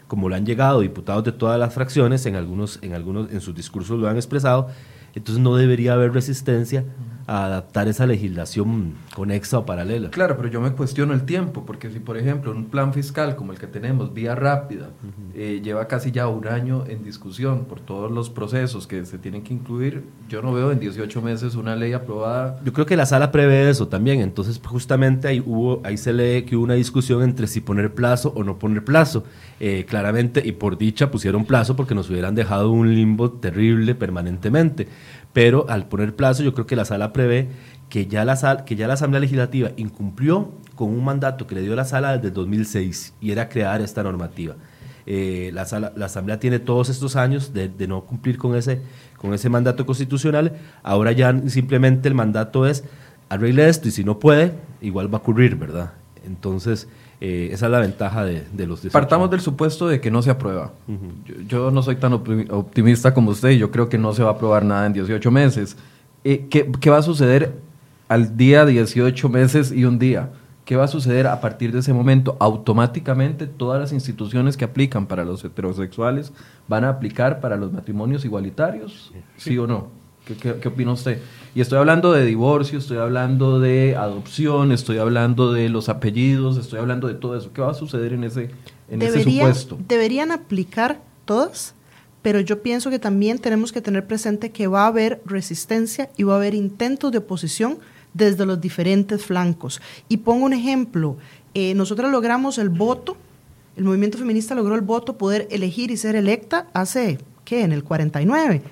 [0.09, 3.55] como lo han llegado diputados de todas las fracciones, en algunos, en algunos, en sus
[3.55, 4.69] discursos lo han expresado,
[5.15, 6.85] entonces no debería haber resistencia
[7.27, 10.11] a adaptar esa legislación conexa o paralela.
[10.11, 13.53] Claro, pero yo me cuestiono el tiempo, porque si por ejemplo un plan fiscal como
[13.53, 14.91] el que tenemos, vía rápida,
[15.35, 19.43] eh, lleva casi ya un año en discusión por todos los procesos que se tienen
[19.43, 22.61] que incluir, yo no veo en 18 meses una ley aprobada.
[22.65, 26.43] Yo creo que la sala prevé eso también, entonces justamente ahí, hubo, ahí se lee
[26.43, 29.25] que hubo una discusión entre si poner plazo o no poner plazo.
[29.65, 34.89] Eh, claramente, y por dicha pusieron plazo porque nos hubieran dejado un limbo terrible permanentemente.
[35.33, 37.49] Pero al poner plazo, yo creo que la sala prevé
[37.89, 41.75] que ya la, que ya la Asamblea Legislativa incumplió con un mandato que le dio
[41.75, 44.57] la sala desde 2006 y era crear esta normativa.
[45.05, 45.67] Eh, la,
[45.97, 48.81] la, Asamblea tiene todos estos años de, no cumplir con ese,
[49.19, 50.53] con ese mandato constitucional.
[50.83, 52.85] Ahora ya simplemente el mandato es
[53.29, 55.93] arregle esto y si no puede, igual va a ocurrir, ¿verdad?
[56.25, 56.89] Entonces,
[57.25, 58.93] Eh, esa es la ventaja de, de los 18.
[58.93, 60.73] Partamos del supuesto de que no se aprueba.
[61.25, 64.25] yo, yo no soy tan optimi- optimista como usted y yo creo que no se
[64.25, 65.77] va a aprobar nada en 18 meses.
[66.25, 67.61] Eh, ¿qué, qué va a suceder
[68.09, 70.31] al día 18 meses y un día?
[70.65, 72.37] ¿Qué va a suceder a partir de ese momento?
[72.41, 76.33] Automáticamente todas las instituciones que aplican para los heterosexuales
[76.67, 79.89] van a aplicar para los matrimonios igualitarios, ¿sí, o no?
[80.25, 81.19] ¿Qué, qué, qué opina usted?
[81.55, 86.79] Y estoy hablando de divorcio, estoy hablando de adopción, estoy hablando de los apellidos, estoy
[86.79, 87.53] hablando de todo eso.
[87.53, 88.51] ¿Qué va a suceder en ese,
[88.89, 89.79] en ese supuesto?
[89.87, 91.75] Deberían aplicar todas,
[92.23, 96.23] pero yo pienso que también tenemos que tener presente que va a haber resistencia y
[96.23, 97.79] va a haber intentos de oposición
[98.15, 99.83] desde los diferentes flancos.
[100.09, 101.19] Y pongo un ejemplo,
[101.53, 103.19] eh, nosotros logramos el voto,
[103.77, 107.63] el movimiento feminista logró el voto, poder elegir y ser electa hace, ¿qué?
[107.63, 108.63] En el 49.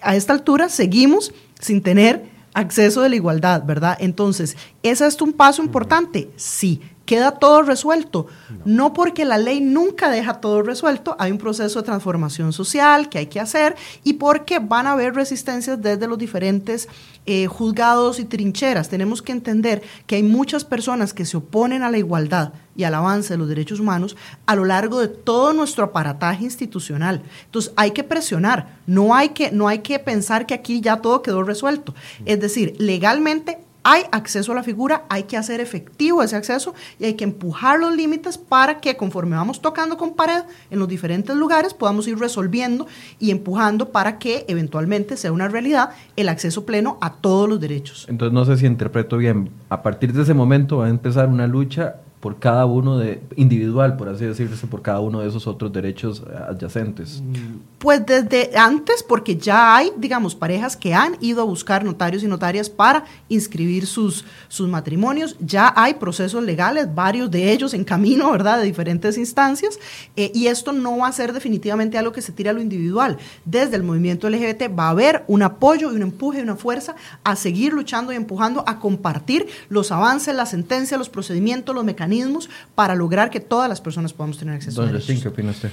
[0.00, 3.96] A esta altura seguimos sin tener acceso de la igualdad, ¿verdad?
[4.00, 6.30] Entonces, ¿es un paso importante?
[6.36, 6.80] Sí.
[7.12, 8.26] ¿Queda todo resuelto?
[8.64, 8.94] No.
[8.94, 13.26] porque la ley nunca deja todo resuelto, hay un proceso de transformación social que hay
[13.26, 16.88] que hacer y porque van a haber resistencias desde los diferentes
[17.26, 18.88] eh, juzgados y trincheras.
[18.88, 22.94] Tenemos que entender que hay muchas personas que se oponen a la igualdad y al
[22.94, 27.20] avance de los derechos humanos a lo largo de todo nuestro aparataje institucional.
[27.44, 31.20] Entonces hay que presionar, no hay que, no hay que pensar que aquí ya todo
[31.20, 31.94] quedó resuelto.
[32.24, 37.04] Es decir, legalmente hay acceso a la figura, hay que hacer efectivo ese acceso y
[37.04, 41.34] hay que empujar los límites para que conforme vamos tocando con pared en los diferentes
[41.36, 42.86] lugares podamos ir resolviendo
[43.18, 48.06] y empujando para que eventualmente sea una realidad el acceso pleno a todos los derechos.
[48.08, 49.50] Entonces no sé si interpreto bien.
[49.68, 53.96] A partir de ese momento va a empezar una lucha por cada uno de individual,
[53.96, 57.20] por así decirse, por cada uno de esos otros derechos adyacentes.
[57.80, 62.28] Pues desde antes, porque ya hay, digamos, parejas que han ido a buscar notarios y
[62.28, 68.30] notarias para inscribir sus, sus matrimonios, ya hay procesos legales, varios de ellos en camino,
[68.30, 69.80] ¿verdad?, de diferentes instancias,
[70.14, 73.18] eh, y esto no va a ser definitivamente algo que se tire a lo individual.
[73.44, 76.94] Desde el movimiento LGBT va a haber un apoyo y un empuje y una fuerza
[77.24, 82.11] a seguir luchando y empujando, a compartir los avances, las sentencias, los procedimientos, los mecanismos
[82.74, 85.06] para lograr que todas las personas podamos tener acceso a Don derechos.
[85.08, 85.70] Justin, ¿qué opina usted?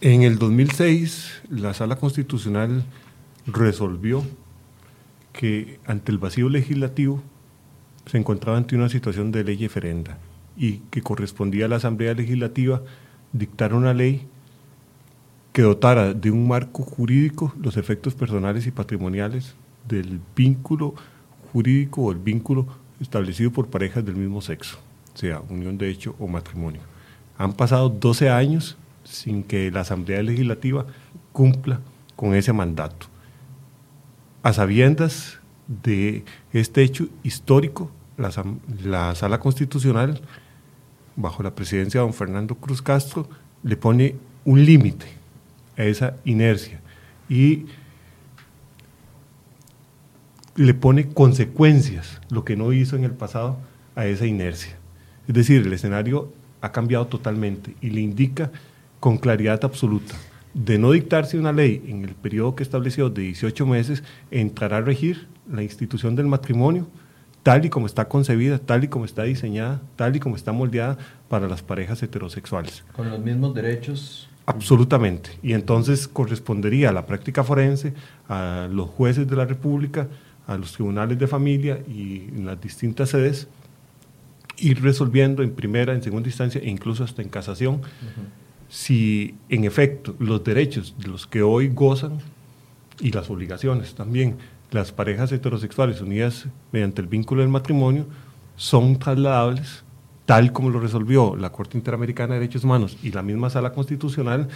[0.00, 2.84] En el 2006, la Sala Constitucional
[3.46, 4.24] resolvió
[5.32, 7.22] que ante el vacío legislativo
[8.06, 10.18] se encontraba ante una situación de ley referenda
[10.56, 12.82] y que correspondía a la Asamblea Legislativa
[13.32, 14.26] dictar una ley
[15.52, 19.54] que dotara de un marco jurídico los efectos personales y patrimoniales
[19.88, 20.94] del vínculo
[21.52, 22.66] jurídico o el vínculo
[23.02, 24.78] establecido por parejas del mismo sexo,
[25.14, 26.80] sea unión de hecho o matrimonio.
[27.36, 30.86] Han pasado 12 años sin que la Asamblea Legislativa
[31.32, 31.80] cumpla
[32.16, 33.06] con ese mandato.
[34.42, 40.20] A sabiendas de este hecho histórico, la, Sala Constitucional,
[41.16, 43.28] bajo la presidencia de don Fernando Cruz Castro,
[43.62, 45.06] le pone un límite
[45.76, 46.80] a esa inercia
[47.28, 47.66] y
[50.54, 53.58] le pone consecuencias, lo que no hizo en el pasado,
[53.94, 54.76] a esa inercia.
[55.28, 58.50] Es decir, el escenario ha cambiado totalmente y le indica
[59.00, 60.14] con claridad absoluta,
[60.54, 64.80] de no dictarse una ley en el periodo que estableció de 18 meses, entrará a
[64.82, 66.86] regir la institución del matrimonio
[67.42, 70.98] tal y como está concebida, tal y como está diseñada, tal y como está moldeada
[71.28, 72.84] para las parejas heterosexuales.
[72.92, 74.28] Con los mismos derechos.
[74.46, 75.30] Absolutamente.
[75.42, 77.94] Y entonces correspondería a la práctica forense,
[78.28, 80.08] a los jueces de la República,
[80.46, 83.48] a los tribunales de familia y en las distintas sedes,
[84.58, 87.82] ir resolviendo en primera, en segunda instancia e incluso hasta en casación,
[88.68, 92.18] si en efecto los derechos de los que hoy gozan
[93.00, 94.36] y las obligaciones también,
[94.70, 98.06] las parejas heterosexuales unidas mediante el vínculo del matrimonio,
[98.56, 99.84] son trasladables
[100.26, 104.48] tal como lo resolvió la Corte Interamericana de Derechos Humanos y la misma Sala Constitucional,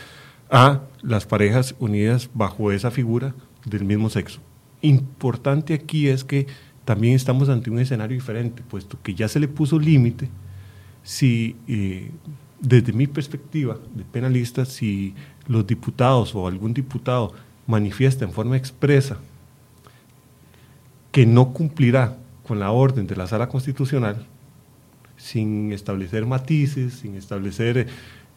[0.49, 4.41] a las parejas unidas bajo esa figura del mismo sexo.
[4.83, 6.47] Importante aquí es que
[6.85, 10.29] también estamos ante un escenario diferente, puesto que ya se le puso límite
[11.03, 12.11] si, eh,
[12.61, 15.15] desde mi perspectiva de penalista, si
[15.47, 17.33] los diputados o algún diputado
[17.67, 19.19] manifiesta en forma expresa
[21.13, 24.27] que no cumplirá con la orden de la Sala Constitucional,
[25.17, 27.87] sin establecer matices, sin establecer eh,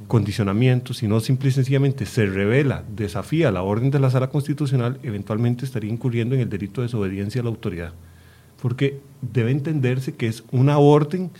[0.07, 5.65] condicionamientos, sino simple y sencillamente se revela, desafía la orden de la Sala Constitucional, eventualmente
[5.65, 7.93] estaría incurriendo en el delito de desobediencia a la autoridad.
[8.61, 11.31] Porque debe entenderse que es una orden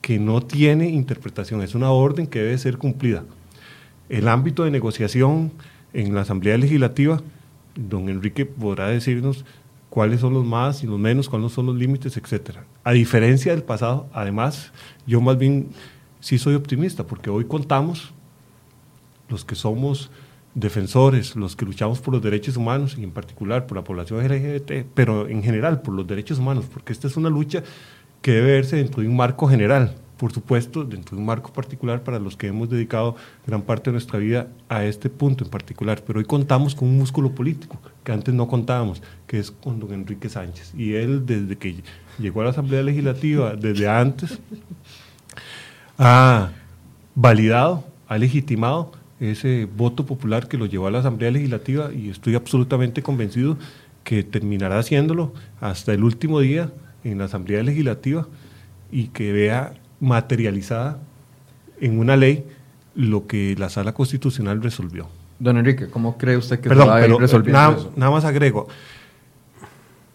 [0.00, 3.24] que no tiene interpretación, es una orden que debe ser cumplida.
[4.08, 5.52] El ámbito de negociación
[5.92, 7.20] en la Asamblea Legislativa,
[7.74, 9.44] don Enrique podrá decirnos,
[9.90, 12.64] cuáles son los más y los menos, cuáles son los límites, etcétera.
[12.84, 14.72] A diferencia del pasado, además,
[15.06, 15.68] yo más bien
[16.20, 18.12] sí soy optimista, porque hoy contamos
[19.28, 20.10] los que somos
[20.54, 24.86] defensores, los que luchamos por los derechos humanos y en particular por la población LGBT,
[24.94, 27.62] pero en general por los derechos humanos, porque esta es una lucha
[28.22, 32.02] que debe verse dentro de un marco general, por supuesto, dentro de un marco particular
[32.02, 33.14] para los que hemos dedicado
[33.46, 36.02] gran parte de nuestra vida a este punto en particular.
[36.04, 39.92] Pero hoy contamos con un músculo político que antes no contábamos, que es con don
[39.92, 40.74] Enrique Sánchez.
[40.76, 41.82] Y él, desde que
[42.18, 44.40] llegó a la Asamblea Legislativa, desde antes,
[45.98, 46.52] ha
[47.14, 52.36] validado, ha legitimado ese voto popular que lo llevó a la Asamblea Legislativa y estoy
[52.36, 53.58] absolutamente convencido
[54.04, 56.70] que terminará haciéndolo hasta el último día
[57.04, 58.26] en la Asamblea Legislativa
[58.92, 60.98] y que vea materializada
[61.80, 62.44] en una ley
[62.94, 65.08] lo que la Sala Constitucional resolvió.
[65.38, 67.92] Don Enrique, ¿cómo cree usted que Perdón, se va a ir pero, resolviendo nada, eso?
[67.96, 68.68] nada más agrego.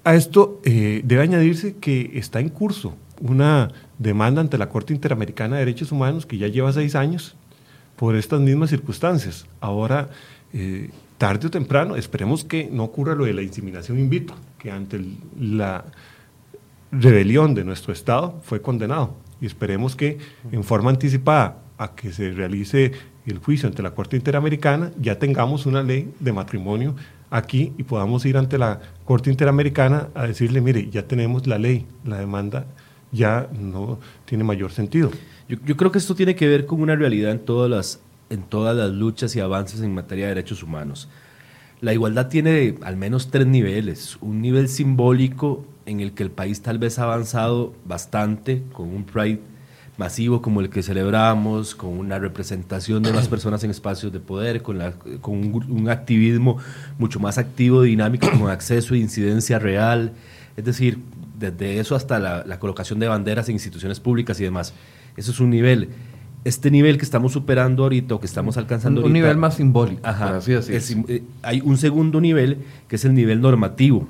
[0.04, 5.56] A esto eh, debe añadirse que está en curso una demanda ante la Corte Interamericana
[5.56, 7.36] de Derechos Humanos que ya lleva seis años
[7.96, 9.46] por estas mismas circunstancias.
[9.60, 10.10] Ahora,
[10.54, 14.72] eh, tarde o temprano, esperemos que no ocurra lo de la inseminación in vitro, que
[14.72, 15.00] ante
[15.40, 15.86] la
[16.92, 19.16] rebelión de nuestro Estado fue condenado.
[19.42, 20.18] Y esperemos que
[20.52, 22.92] en forma anticipada a que se realice
[23.26, 26.96] el juicio ante la Corte Interamericana, ya tengamos una ley de matrimonio
[27.30, 31.86] aquí y podamos ir ante la Corte Interamericana a decirle, mire, ya tenemos la ley,
[32.06, 32.66] la demanda
[33.14, 35.12] ya no tiene mayor sentido.
[35.48, 38.00] Yo, creo que esto tiene que ver con una realidad en todas, las,
[38.30, 41.08] en todas las luchas y avances en materia de derechos humanos.
[41.80, 44.18] La igualdad tiene al menos tres niveles.
[44.22, 49.04] Un nivel simbólico en el que el país tal vez ha avanzado bastante con un
[49.04, 49.42] Pride
[49.98, 54.64] masivo como el que celebramos, con una representación de las personas en espacios de poder,
[54.64, 54.82] con,
[55.28, 56.58] un, un activismo
[56.98, 60.14] mucho más activo, dinámico, con acceso e incidencia real.
[60.58, 61.00] Es decir,
[61.52, 64.74] desde eso hasta la, la colocación de banderas en instituciones públicas y demás.
[65.18, 65.90] Eso es un nivel.
[66.44, 70.38] Este nivel que estamos superando ahorita o que estamos alcanzando Un, nivel más simbólico, Ajá.
[70.38, 70.54] así.
[70.54, 74.08] Es eh, hay un segundo nivel que es el nivel normativo,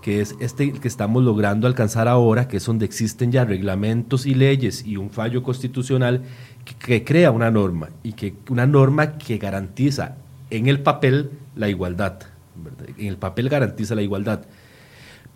[0.00, 4.34] que es este que estamos logrando alcanzar ahora, que es donde existen ya reglamentos y
[4.34, 6.22] leyes y un fallo constitucional
[6.64, 10.16] que, que crea una norma y que una norma que garantiza
[10.48, 12.20] en el papel la igualdad.
[12.54, 12.86] ¿verdad?
[12.96, 14.46] En el papel garantiza la igualdad.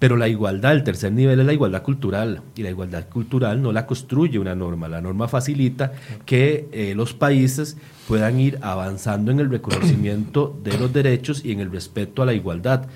[0.01, 2.41] Pero la igualdad, el tercer nivel es la igualdad cultural.
[2.57, 4.89] Y la igualdad cultural no la construye una norma.
[4.89, 5.93] La norma facilita
[6.25, 7.77] que eh, los países
[8.09, 12.33] puedan ir avanzando en el reconocimiento de los derechos y en el respeto a la
[12.33, 12.87] igualdad.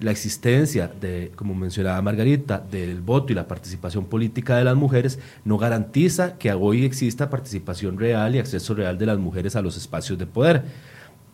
[0.00, 5.18] La existencia de, como mencionaba Margarita, del voto y la participación política de las mujeres
[5.46, 9.78] no garantiza que hoy exista participación real y acceso real de las mujeres a los
[9.78, 10.64] espacios de poder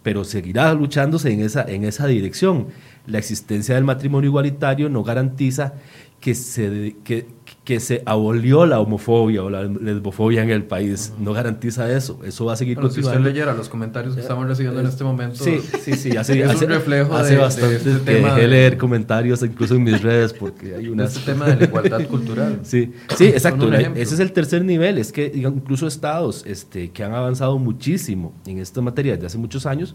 [0.07, 2.69] pero seguirá luchándose en esa, en esa dirección.
[3.07, 5.75] La existencia del matrimonio igualitario no garantiza
[6.21, 7.27] que se, que,
[7.63, 11.13] que se abolió la homofobia o la lesbofobia en el país.
[11.21, 12.19] No garantiza eso.
[12.25, 13.29] Eso va a seguir Bueno, si usted continuando.
[13.29, 16.17] leyera los comentarios que estamos recibiendo en este momento, Sí, sí, sí.
[16.17, 18.79] Hace, es hace- un reflejo hace de, de bastante este que tema dejé de- leer
[18.79, 21.15] comentarios incluso en mis redes porque hay de unas...
[21.17, 22.61] este tema de la igualdad cultural.
[22.65, 23.71] Sí, sí, exacto.
[23.73, 24.97] Ese es el tercer nivel.
[24.99, 29.67] Es que incluso estados este, que han avanzado muchísimo en esta materia desde hace muchos
[29.67, 29.95] años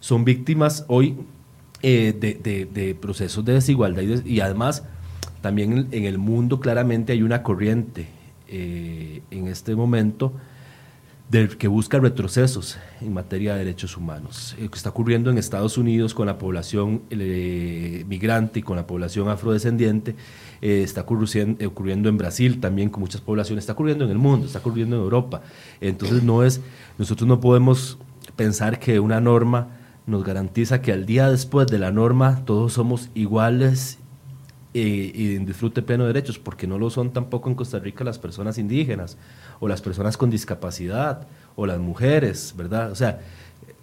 [0.00, 1.16] son víctimas hoy
[1.82, 2.12] eh,
[2.72, 4.84] de, procesos de desigualdad y, de- y además
[5.42, 8.08] también en, el mundo claramente hay una corriente
[8.48, 10.32] eh, en este momento
[11.30, 14.54] del que busca retrocesos en materia de derechos humanos.
[14.58, 18.86] Eh, que está ocurriendo en Estados Unidos con la población eh, migrante y con la
[18.86, 20.14] población afrodescendiente,
[20.60, 24.96] está ocurriendo en Brasil también con muchas poblaciones, está ocurriendo en el mundo, está ocurriendo
[24.96, 25.42] en Europa.
[25.80, 26.60] Entonces no es,
[26.96, 27.98] nosotros no podemos
[28.36, 29.68] pensar que una norma
[30.06, 33.98] nos garantiza que al día después de la norma todos somos iguales
[34.74, 38.04] eh, y en disfrute pleno de derechos, porque no lo son tampoco en Costa Rica
[38.04, 39.16] las personas indígenas
[39.58, 42.92] o las personas con discapacidad o las mujeres, ¿verdad?
[42.92, 43.20] O sea,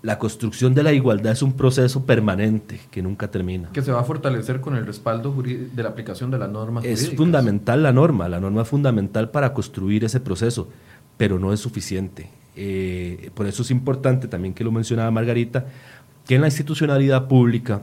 [0.04, 3.70] la construcción de la igualdad es un proceso permanente que nunca termina.
[3.72, 7.00] Que se va a fortalecer con el respaldo de la aplicación de las normas Es
[7.00, 7.18] jurídicas.
[7.18, 10.68] fundamental la norma, la norma es fundamental para construir ese proceso,
[11.18, 12.30] pero no es suficiente.
[12.56, 15.66] Eh, por eso es importante también que lo mencionaba Margarita,
[16.26, 17.82] que en la institucionalidad pública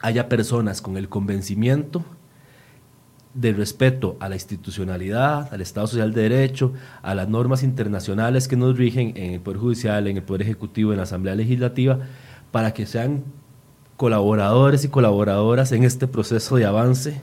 [0.00, 2.04] haya personas con el convencimiento
[3.34, 6.72] de respeto a la institucionalidad, al Estado Social de Derecho,
[7.02, 10.92] a las normas internacionales que nos rigen en el Poder Judicial, en el Poder Ejecutivo,
[10.92, 11.98] en la Asamblea Legislativa,
[12.52, 13.24] para que sean
[13.96, 17.20] colaboradores y colaboradoras en este proceso de avance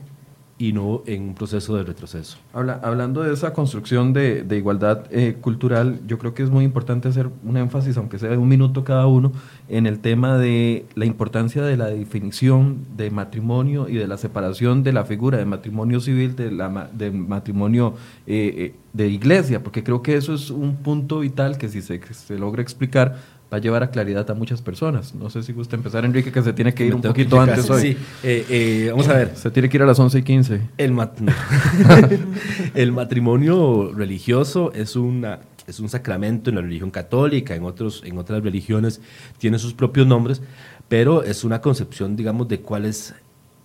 [0.62, 2.38] y no en un proceso de retroceso.
[2.54, 6.64] Habla, hablando de esa construcción de, de igualdad eh, cultural, yo creo que es muy
[6.64, 9.32] importante hacer un énfasis, aunque sea de un minuto cada uno,
[9.70, 14.84] en el tema de la importancia de la definición de matrimonio y de la separación
[14.84, 17.96] de la figura de matrimonio civil de, la, de matrimonio
[18.28, 22.00] eh, eh, de iglesia, porque creo que eso es un punto vital que si se,
[22.14, 23.18] se logra explicar
[23.52, 25.14] va a llevar a claridad a muchas personas.
[25.14, 27.82] No sé si gusta empezar, Enrique, que se tiene que ir un poquito antes hoy.
[27.82, 29.36] Sí, eh, eh, vamos a ver.
[29.36, 30.62] Se tiene que ir a las 11 y 15.
[30.78, 30.98] El,
[32.76, 38.18] el matrimonio religioso es, una, es un sacramento en la religión católica, en, otros, en
[38.18, 39.02] otras religiones
[39.38, 40.42] tiene sus propios nombres,
[40.88, 43.16] pero es una concepción, digamos, de cuál es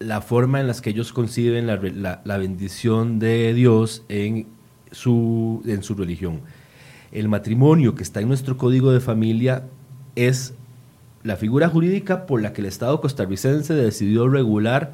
[0.00, 4.46] la forma en la que ellos conciben la, la, la bendición de Dios en
[4.90, 6.40] su, en su religión.
[7.12, 9.62] El matrimonio que está en nuestro código de familia
[10.16, 10.54] es
[11.22, 14.92] la figura jurídica por la que el Estado costarricense decidió regular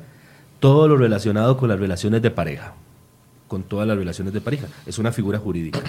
[0.60, 2.74] todo lo relacionado con las relaciones de pareja,
[3.48, 4.66] con todas las relaciones de pareja.
[4.86, 5.80] Es una figura jurídica.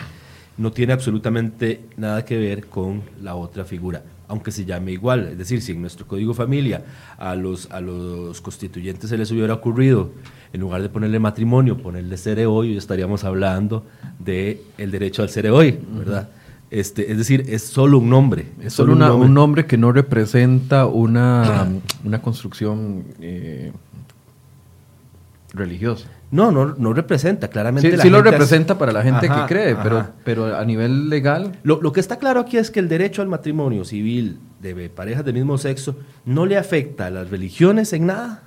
[0.57, 5.29] No tiene absolutamente nada que ver con la otra figura, aunque se llame igual.
[5.31, 6.84] Es decir, si en nuestro código familia
[7.17, 10.11] a los, a los constituyentes se les hubiera ocurrido,
[10.51, 13.86] en lugar de ponerle matrimonio, ponerle ser hoy, estaríamos hablando
[14.19, 16.29] del el derecho al ser hoy, ¿verdad?
[16.74, 18.47] Este, es decir, es solo un nombre.
[18.59, 19.28] Es solo, una, un, nombre.
[19.28, 19.65] un, nombre.
[19.67, 21.67] que no representa una,
[22.03, 23.71] una construcción eh,
[25.53, 26.07] religiosa.
[26.32, 27.91] No, no, no representa, claramente.
[27.91, 31.59] Sí, sí lo representa para la gente ajá, que cree, pero, pero a nivel legal.
[31.61, 35.24] Lo, lo, que está claro aquí es que el derecho al matrimonio civil de parejas
[35.24, 35.95] del mismo sexo
[36.26, 38.41] no le afecta a las religiones en nada,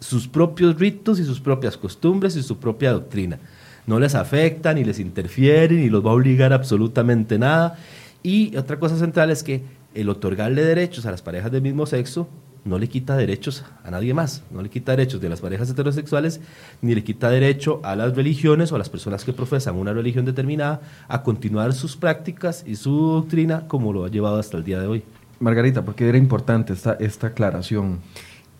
[0.00, 3.38] sus propios ritos y sus propias costumbres y su propia doctrina
[3.86, 7.78] no les afecta, ni les interfiere, ni los va a obligar absolutamente nada.
[8.22, 9.62] Y otra cosa central es que
[9.94, 12.28] el otorgarle derechos a las parejas del mismo sexo
[12.64, 16.40] no le quita derechos a nadie más, no le quita derechos de las parejas heterosexuales,
[16.82, 20.24] ni le quita derecho a las religiones o a las personas que profesan una religión
[20.24, 24.80] determinada a continuar sus prácticas y su doctrina como lo ha llevado hasta el día
[24.80, 25.02] de hoy.
[25.38, 28.00] Margarita, ¿por qué era importante esta, esta aclaración?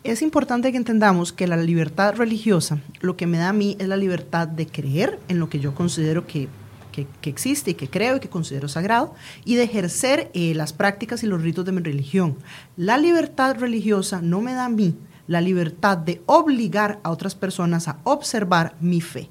[0.02, 3.88] Es importante que entendamos que la libertad religiosa lo que me da a mí es
[3.88, 6.48] la libertad de creer en lo que yo considero que,
[6.92, 11.22] que, existe y que creo y que considero sagrado y de ejercer eh, las prácticas
[11.22, 12.36] y los ritos de mi religión.
[12.76, 14.96] La libertad religiosa no me da a mí
[15.26, 19.28] la libertad de obligar a otras personas a observar mi fe.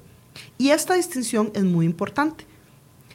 [0.56, 2.46] Y esta distinción es muy importante.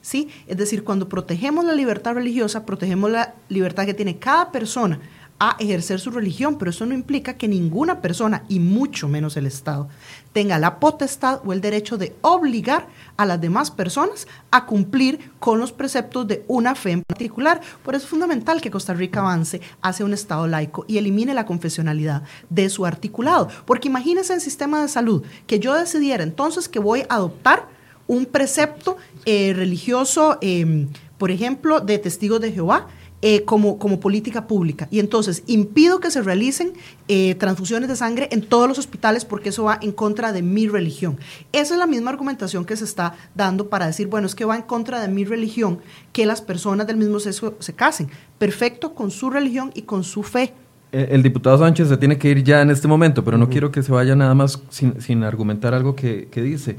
[0.02, 0.30] ¿Sí?
[0.46, 5.00] Es decir, cuando protegemos la libertad religiosa, protegemos la libertad que tiene cada persona
[5.40, 9.46] a ejercer su religión, pero eso no implica que ninguna persona, y mucho menos el
[9.46, 9.90] Estado,
[10.32, 15.60] tenga la potestad o el derecho de obligar a las demás personas a cumplir con
[15.60, 17.62] los preceptos de una fe en particular.
[17.84, 21.46] Por eso es fundamental que Costa Rica avance hacia un Estado laico y elimine la
[21.46, 23.50] confesionalidad de su articulado.
[23.66, 27.68] Porque imagínense en sistema de salud que yo decidiera entonces que voy a adoptar
[28.08, 32.88] un precepto eh, religioso, eh, por ejemplo, de testigos de Jehová,
[33.28, 34.88] eh, como, como política pública.
[34.92, 36.74] Y entonces impido que se realicen
[37.08, 40.68] eh, transfusiones de sangre en todos los hospitales porque eso va en contra de mi
[40.68, 41.18] religión.
[41.52, 44.56] Esa es la misma argumentación que se está dando para decir, bueno, es que va
[44.56, 45.80] en contra de mi religión
[46.14, 48.12] que las personas del mismo sexo se casen.
[48.38, 50.54] Perfecto con su religión y con su fe.
[50.92, 53.48] El, el diputado Sánchez se tiene que ir ya en este momento, pero no uh
[53.48, 53.52] -huh.
[53.52, 56.78] quiero que se vaya nada más sin, sin argumentar algo que, que dice.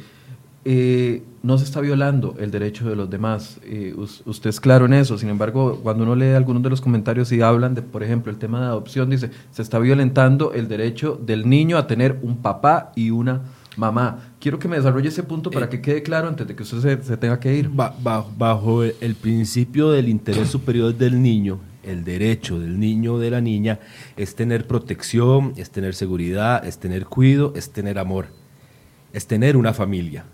[0.68, 3.60] Eh, no se está violando el derecho de los demás.
[3.62, 3.94] Eh,
[4.24, 5.16] usted es claro en eso.
[5.16, 8.38] Sin embargo, cuando uno lee algunos de los comentarios y hablan de, por ejemplo, el
[8.38, 12.90] tema de adopción, dice, se está violentando el derecho del niño a tener un papá
[12.96, 13.42] y una
[13.76, 14.32] mamá.
[14.40, 16.80] Quiero que me desarrolle ese punto para eh, que quede claro antes de que usted
[16.80, 17.68] se, se tenga que ir.
[17.68, 23.30] Bajo, bajo el principio del interés superior del niño, el derecho del niño o de
[23.30, 23.78] la niña
[24.16, 28.26] es tener protección, es tener seguridad, es tener cuidado, es tener amor,
[29.12, 30.24] es tener una familia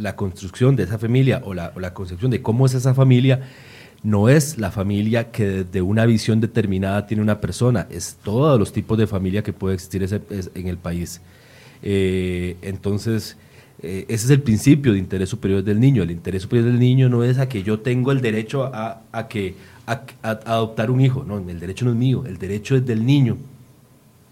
[0.00, 3.40] la construcción de esa familia o la, o la, concepción de cómo es esa familia
[4.02, 8.72] no es la familia que desde una visión determinada tiene una persona, es todos los
[8.72, 10.02] tipos de familia que puede existir
[10.54, 11.20] en el país.
[11.82, 13.36] Eh, entonces,
[13.82, 16.02] eh, ese es el principio de interés superior del niño.
[16.02, 19.28] El interés superior del niño no es a que yo tengo el derecho a, a
[19.28, 19.54] que,
[19.86, 23.36] a adoptar un hijo, no, el derecho no es mío, el derecho es del niño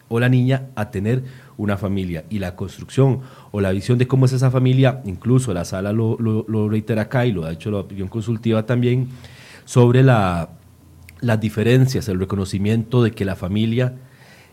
[0.09, 1.23] o la niña a tener
[1.59, 5.67] una familia y la construcción o la visión de cómo es esa familia, incluso la
[5.67, 9.09] sala lo, lo, reitera acá y lo ha hecho la opinión consultiva también,
[9.67, 10.51] sobre la,
[11.21, 13.97] las diferencias, el reconocimiento de que la familia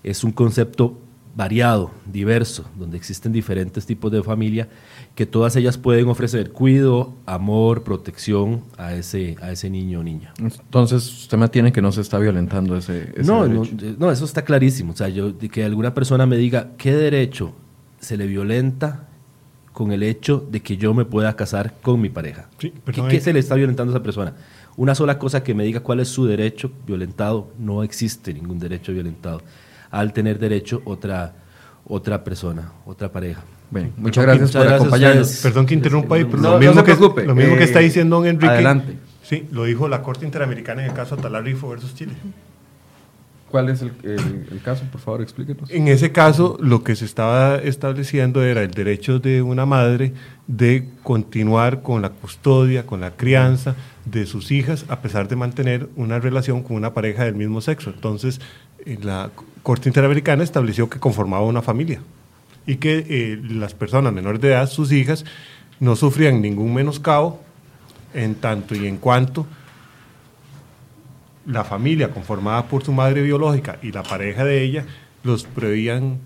[0.04, 1.00] es un concepto
[1.36, 4.70] variado, diverso, donde existen diferentes tipos de familia,
[5.16, 10.34] que todas ellas pueden ofrecer cuidado, amor, protección a ese, a ese niño o niña.
[10.40, 13.64] Entonces, usted me tiene que no se está violentando ese, ese no, no,
[13.98, 14.94] no, eso está clarísimo.
[14.94, 17.54] O sea, yo, que alguna persona me diga, ¿qué derecho
[18.00, 19.08] se le violenta
[19.76, 22.48] con el hecho de que yo me pueda casar con mi pareja.
[22.60, 24.34] Sí, ¿Qué, qué se le está violentando a esa persona?
[24.78, 28.94] Una sola cosa que me diga cuál es su derecho violentado, no existe ningún derecho
[28.94, 29.42] violentado.
[29.92, 31.34] Al tener derecho otra,
[31.88, 33.42] otra persona, otra pareja.
[33.72, 35.40] Bueno, muchas gracias muchas por gracias acompañarnos.
[35.42, 37.26] Perdón que interrumpa ahí, pero No, lo no mismo, se que, preocupe.
[37.26, 38.48] lo mismo que Eh, está diciendo don Enrique.
[38.54, 38.98] adelante.
[39.24, 42.14] Sí, lo dijo la Corte Interamericana en el caso Atalá Rifo versus Chile.
[43.50, 43.92] ¿Cuál es el,
[44.64, 44.84] caso?
[44.92, 45.70] Por favor, explíquenos.
[45.70, 50.14] En ese caso, lo que se estaba estableciendo era el derecho de una madre
[50.48, 53.76] de continuar con la custodia, con la crianza
[54.06, 57.92] de sus hijas, a pesar de mantener una relación con una pareja del mismo sexo.
[57.92, 58.42] Entonces,
[58.86, 59.30] eh, la
[59.64, 62.02] Corte Interamericana estableció que conformaba una familia
[62.68, 65.24] y que eh, las personas menores de edad, sus hijas,
[65.80, 67.42] no sufrían ningún menoscabo
[68.14, 69.46] en tanto y en cuanto
[71.46, 74.86] la familia conformada por su madre biológica y la pareja de ella
[75.24, 76.20] los proveían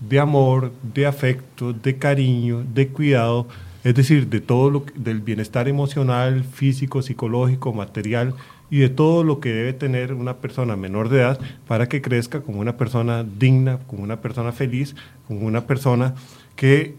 [0.00, 3.48] de amor, de afecto, de cariño, de cuidado,
[3.84, 8.34] es decir, de todo lo del bienestar emocional, físico, psicológico, material
[8.70, 12.40] y de todo lo que debe tener una persona menor de edad para que crezca
[12.40, 14.96] como una persona digna, como una persona feliz,
[15.28, 16.14] como una persona
[16.56, 16.94] que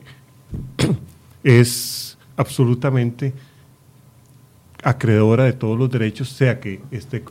[1.44, 3.34] es absolutamente
[4.84, 7.24] acreedora de todos los derechos, sea que esté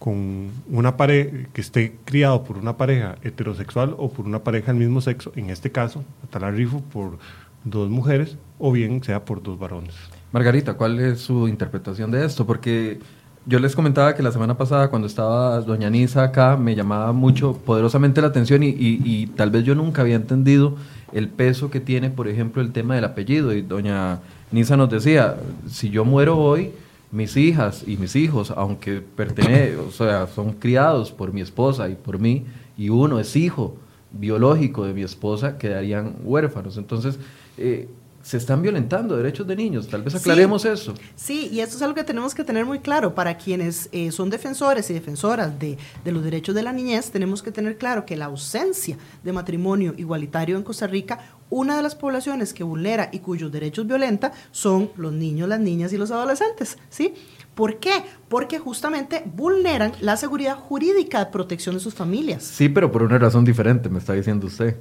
[0.00, 4.80] con una pareja, que esté criado por una pareja heterosexual o por una pareja del
[4.80, 7.18] mismo sexo, en este caso, Atalá Rifo por
[7.64, 9.94] dos mujeres, o bien sea por dos varones.
[10.32, 12.46] Margarita, ¿cuál es su interpretación de esto?
[12.46, 12.98] Porque
[13.46, 17.54] yo les comentaba que la semana pasada, cuando estaba doña Nisa acá, me llamaba mucho,
[17.58, 20.76] poderosamente la atención y, y- y tal vez yo nunca había entendido
[21.12, 23.52] el peso que tiene, por ejemplo, el tema del apellido.
[23.52, 24.20] Y doña
[24.52, 25.36] Nisa nos decía,
[25.68, 26.70] si yo muero hoy,
[27.12, 31.94] mis hijas y mis hijos, aunque pertenecen, o sea, son criados por mi esposa y
[31.96, 32.44] por mí,
[32.78, 33.76] y uno es hijo
[34.12, 36.76] biológico de mi esposa, quedarían huérfanos.
[36.76, 37.18] Entonces,
[37.58, 37.88] eh,
[38.22, 39.88] se están violentando derechos de niños.
[39.88, 40.18] Tal vez Sí.
[40.18, 40.92] aclaremos eso.
[41.16, 43.14] Sí, y esto es algo que tenemos que tener muy claro.
[43.14, 47.42] Para quienes eh, son defensores y defensoras de, de los derechos de la niñez, tenemos
[47.42, 51.18] que tener claro que la ausencia de matrimonio igualitario en Costa Rica,
[51.50, 55.92] una de las poblaciones que vulnera y cuyos derechos violenta son los niños, las niñas
[55.92, 56.78] y los adolescentes.
[56.88, 57.14] ¿sí?
[57.54, 57.90] ¿Por qué?
[58.28, 62.44] Porque justamente vulneran la seguridad jurídica de protección de sus familias.
[62.44, 64.76] Sí, pero por una razón diferente, me está diciendo usted.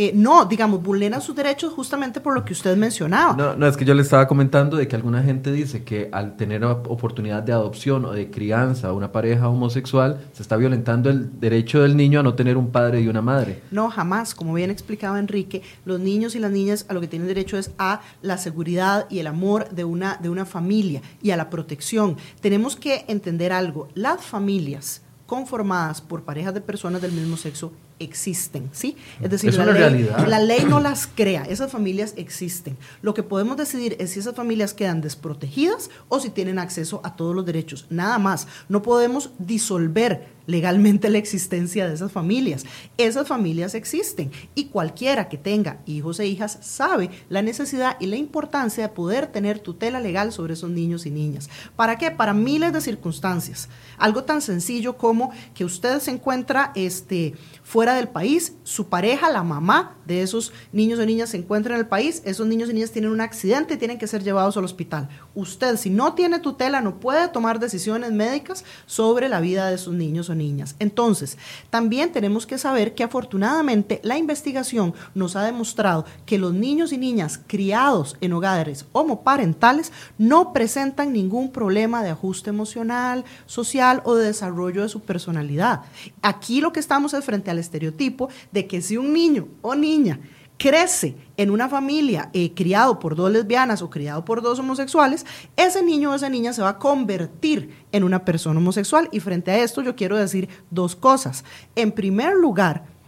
[0.00, 3.34] Eh, no, digamos, vulneran sus derechos justamente por lo que usted mencionaba.
[3.36, 6.36] No, no, es que yo le estaba comentando de que alguna gente dice que al
[6.36, 11.10] tener op- oportunidad de adopción o de crianza a una pareja homosexual, se está violentando
[11.10, 13.60] el derecho del niño a no tener un padre y una madre.
[13.72, 14.36] No, jamás.
[14.36, 17.72] Como bien explicaba Enrique, los niños y las niñas a lo que tienen derecho es
[17.76, 22.16] a la seguridad y el amor de una, de una familia y a la protección.
[22.40, 23.88] Tenemos que entender algo.
[23.94, 28.96] Las familias conformadas por parejas de personas del mismo sexo existen, ¿sí?
[29.20, 32.76] Es decir, Es la ley, la ley no las crea, esas familias existen.
[33.02, 37.16] Lo que podemos decidir es si esas familias quedan desprotegidas o si tienen acceso a
[37.16, 38.46] todos los derechos, nada más.
[38.68, 42.64] No podemos disolver legalmente la existencia de esas familias.
[42.96, 48.16] Esas familias existen y cualquiera que tenga hijos e hijas sabe la necesidad y la
[48.16, 51.50] importancia de poder tener tutela legal sobre esos niños y niñas.
[51.76, 52.10] ¿Para qué?
[52.10, 53.68] Para miles de circunstancias.
[53.98, 59.42] Algo tan sencillo como que usted se encuentra este, fuera del país, su pareja, la
[59.42, 62.90] mamá de esos niños o niñas se encuentra en el país, esos niños y niñas
[62.90, 65.10] tienen un accidente y tienen que ser llevados al hospital.
[65.34, 69.92] Usted, si no tiene tutela, no puede tomar decisiones médicas sobre la vida de sus
[69.92, 70.76] niños o niñas.
[70.78, 71.36] Entonces,
[71.70, 76.98] también tenemos que saber que afortunadamente la investigación nos ha demostrado que los niños y
[76.98, 84.26] niñas criados en hogares homoparentales no presentan ningún problema de ajuste emocional, social o de
[84.26, 85.82] desarrollo de su personalidad.
[86.22, 90.20] Aquí lo que estamos es frente al estereotipo de que si un niño o niña
[90.58, 95.24] crece en una familia eh, criado por dos lesbianas o criado por dos homosexuales,
[95.56, 99.08] ese niño o esa niña se va a convertir en una persona homosexual.
[99.12, 101.44] Y frente a esto yo quiero decir dos cosas.
[101.74, 102.98] En primer lugar,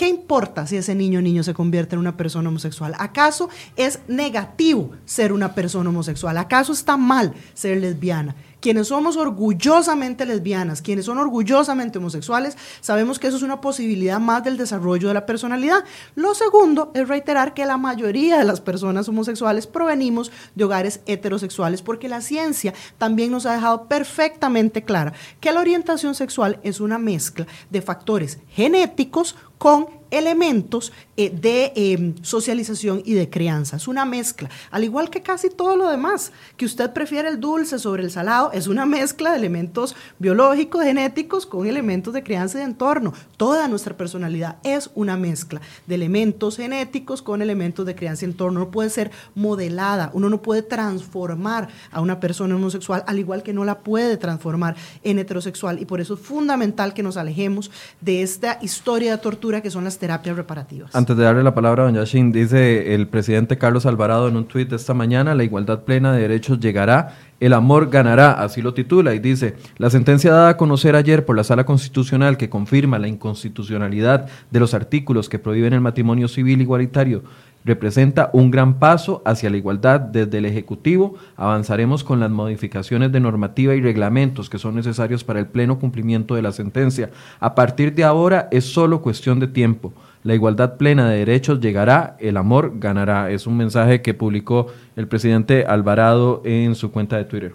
[0.00, 2.94] ¿Qué importa si ese niño o niño se convierte en una persona homosexual?
[2.98, 6.38] ¿Acaso es negativo ser una persona homosexual?
[6.38, 8.34] ¿Acaso está mal ser lesbiana?
[8.60, 14.44] Quienes somos orgullosamente lesbianas, quienes son orgullosamente homosexuales, sabemos que eso es una posibilidad más
[14.44, 15.84] del desarrollo de la personalidad.
[16.14, 21.82] Lo segundo es reiterar que la mayoría de las personas homosexuales provenimos de hogares heterosexuales
[21.82, 26.98] porque la ciencia también nos ha dejado perfectamente clara que la orientación sexual es una
[26.98, 33.76] mezcla de factores genéticos con elementos eh, de em, socialización y de crianza.
[33.76, 37.78] Es una mezcla, al igual que casi todo lo demás, que usted prefiere el dulce
[37.78, 42.60] sobre el salado, es una mezcla de elementos biológicos, genéticos, con elementos de crianza y
[42.60, 43.12] de entorno.
[43.36, 48.60] Toda nuestra personalidad es una mezcla de elementos genéticos con elementos de crianza y entorno.
[48.60, 53.52] No puede ser modelada, uno no puede transformar a una persona homosexual, al igual que
[53.52, 55.82] no la puede transformar en heterosexual.
[55.82, 59.84] Y por eso es fundamental que nos alejemos de esta historia de tortura que son
[59.84, 60.94] las terapias reparativas.
[60.94, 64.44] Antes de darle la palabra a doña Shin, dice el presidente Carlos Alvarado en un
[64.44, 69.14] tuit esta mañana, la igualdad plena de derechos llegará, el amor ganará, así lo titula,
[69.14, 73.08] y dice, la sentencia dada a conocer ayer por la Sala Constitucional que confirma la
[73.08, 77.22] inconstitucionalidad de los artículos que prohíben el matrimonio civil igualitario
[77.64, 81.16] representa un gran paso hacia la igualdad desde el Ejecutivo.
[81.36, 86.34] Avanzaremos con las modificaciones de normativa y reglamentos que son necesarios para el pleno cumplimiento
[86.34, 87.10] de la sentencia.
[87.38, 89.92] A partir de ahora es solo cuestión de tiempo.
[90.22, 93.30] La igualdad plena de derechos llegará, el amor ganará.
[93.30, 94.66] Es un mensaje que publicó
[94.96, 97.54] el presidente Alvarado en su cuenta de Twitter.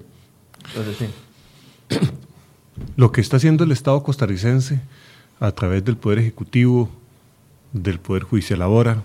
[2.95, 4.81] Lo que está haciendo el Estado costarricense
[5.39, 6.89] a través del Poder Ejecutivo,
[7.71, 9.03] del Poder Judicial ahora,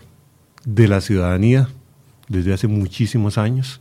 [0.64, 1.68] de la ciudadanía
[2.28, 3.80] desde hace muchísimos años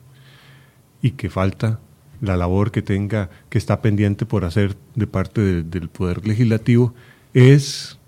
[1.01, 1.79] y que falta
[2.19, 6.93] la labor que tenga, que está pendiente por hacer de parte del Poder Legislativo,
[7.33, 7.98] es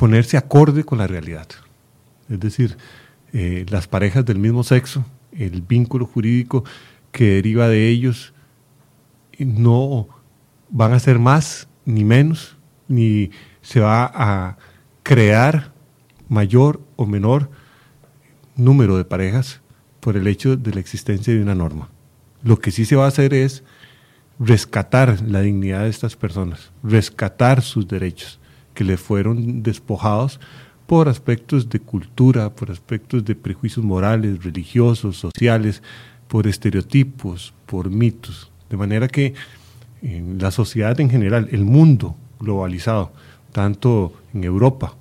[0.00, 1.46] ponerse acorde con la realidad.
[2.30, 2.78] Es decir,
[3.34, 6.64] eh, las parejas del mismo sexo, el vínculo jurídico
[7.12, 8.32] que deriva de ellos,
[9.38, 10.08] no
[10.70, 12.56] van a ser más ni menos,
[12.88, 13.30] ni
[13.60, 14.56] se va a
[15.02, 15.70] crear
[16.30, 17.50] mayor o menor
[18.56, 19.60] número de parejas
[20.00, 21.90] por el hecho de la existencia de una norma.
[22.42, 23.64] Lo que sí se va a hacer es
[24.38, 28.39] rescatar la dignidad de estas personas, rescatar sus derechos
[28.80, 30.40] que le fueron despojados
[30.86, 35.82] por aspectos de cultura, por aspectos de prejuicios morales, religiosos, sociales,
[36.28, 38.50] por estereotipos, por mitos.
[38.70, 39.34] De manera que
[40.00, 43.12] la sociedad en general, el mundo globalizado,
[43.52, 44.96] tanto en Europa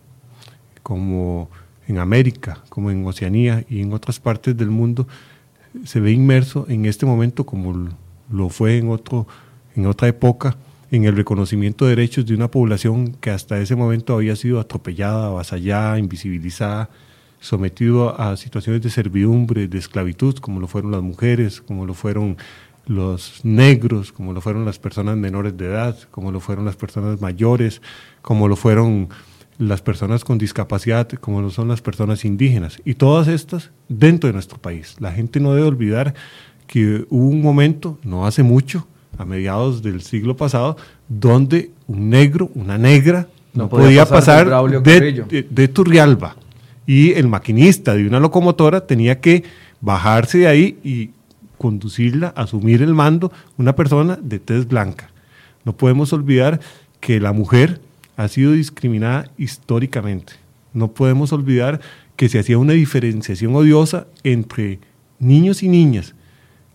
[0.84, 1.50] como
[1.88, 5.08] en América, como en Oceanía y en otras partes del mundo,
[5.86, 7.88] se ve inmerso en este momento como
[8.30, 9.26] lo fue en, otro,
[9.74, 10.58] en otra época,
[10.92, 15.28] en el reconocimiento de derechos de una población que hasta ese momento había sido atropellada,
[15.28, 16.90] avasallada, invisibilizada,
[17.40, 22.38] sometido a situaciones de servidumbre, de esclavitud, como lo fueron las mujeres, como lo fueron
[22.86, 27.22] los negros, como lo fueron las personas menores de edad, como lo fueron las personas
[27.22, 27.82] mayores,
[28.22, 29.10] como lo fueron
[29.60, 34.34] las personas con discapacidad, como lo son las personas indígenas, y todas estas dentro de
[34.34, 34.96] nuestro país.
[35.00, 36.16] La gente no debe olvidar
[36.66, 38.88] que hubo un momento, no hace mucho,
[39.18, 44.48] a mediados del siglo pasado, donde un negro, una negra, no, podía, pasar,
[44.84, 46.36] de, de, Turrialba.
[46.86, 49.44] Y el maquinista de una locomotora tenía que
[49.82, 51.12] bajarse de ahí y
[51.58, 55.10] conducirla, asumir el mando, una persona de tez blanca.
[55.66, 56.60] No podemos olvidar
[57.00, 57.82] que la mujer
[58.18, 60.34] ha sido discriminada históricamente.
[60.74, 61.82] No podemos olvidar
[62.16, 64.80] que se hacía una diferenciación odiosa entre
[65.20, 66.16] niños y niñas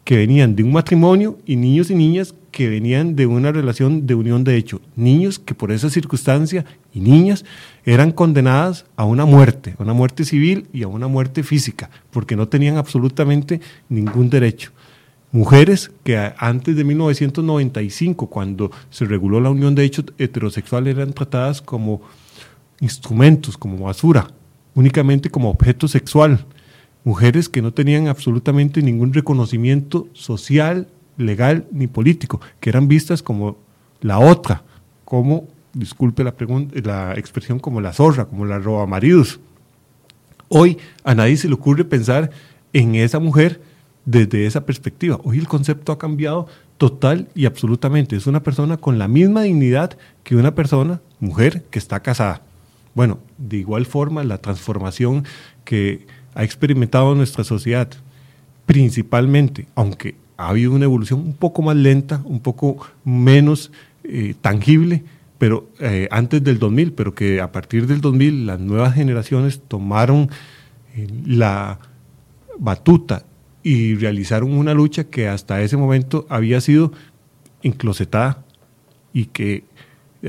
[0.04, 4.14] que venían de un matrimonio y niños y niñas que venían de una relación de
[4.14, 4.80] unión de hecho.
[4.96, 7.44] Niños que por esa circunstancia y niñas
[7.84, 12.36] eran condenadas a una muerte, a una muerte civil y a una muerte física, porque
[12.36, 14.72] no tenían absolutamente ningún derecho
[15.34, 21.60] mujeres que antes de 1995, cuando se reguló la unión de hechos heterosexuales, eran tratadas
[21.60, 22.02] como
[22.78, 24.28] instrumentos, como basura,
[24.76, 26.46] únicamente como objeto sexual.
[27.04, 33.56] Mujeres que no tenían absolutamente ningún reconocimiento social, legal ni político, que eran vistas como
[34.00, 34.62] la otra,
[35.04, 36.34] como, disculpe la,
[36.82, 39.38] la expresión, como la zorra, como la roba maridos.
[40.48, 42.30] Hoy a nadie se le ocurre pensar
[42.72, 43.60] en esa mujer
[44.04, 45.20] desde esa perspectiva.
[45.24, 46.46] Hoy el concepto ha cambiado
[46.78, 48.16] total y absolutamente.
[48.16, 52.42] Es una persona con la misma dignidad que una persona, mujer, que está casada.
[52.94, 55.24] Bueno, de igual forma, la transformación
[55.64, 57.88] que ha experimentado nuestra sociedad,
[58.66, 63.70] principalmente, aunque ha habido una evolución un poco más lenta, un poco menos
[64.02, 65.04] eh, tangible,
[65.38, 70.30] pero eh, antes del 2000, pero que a partir del 2000 las nuevas generaciones tomaron
[70.96, 71.78] eh, la
[72.58, 73.24] batuta
[73.62, 76.92] y realizaron una lucha que hasta ese momento había sido
[77.62, 78.44] enclosetada
[79.12, 79.64] y que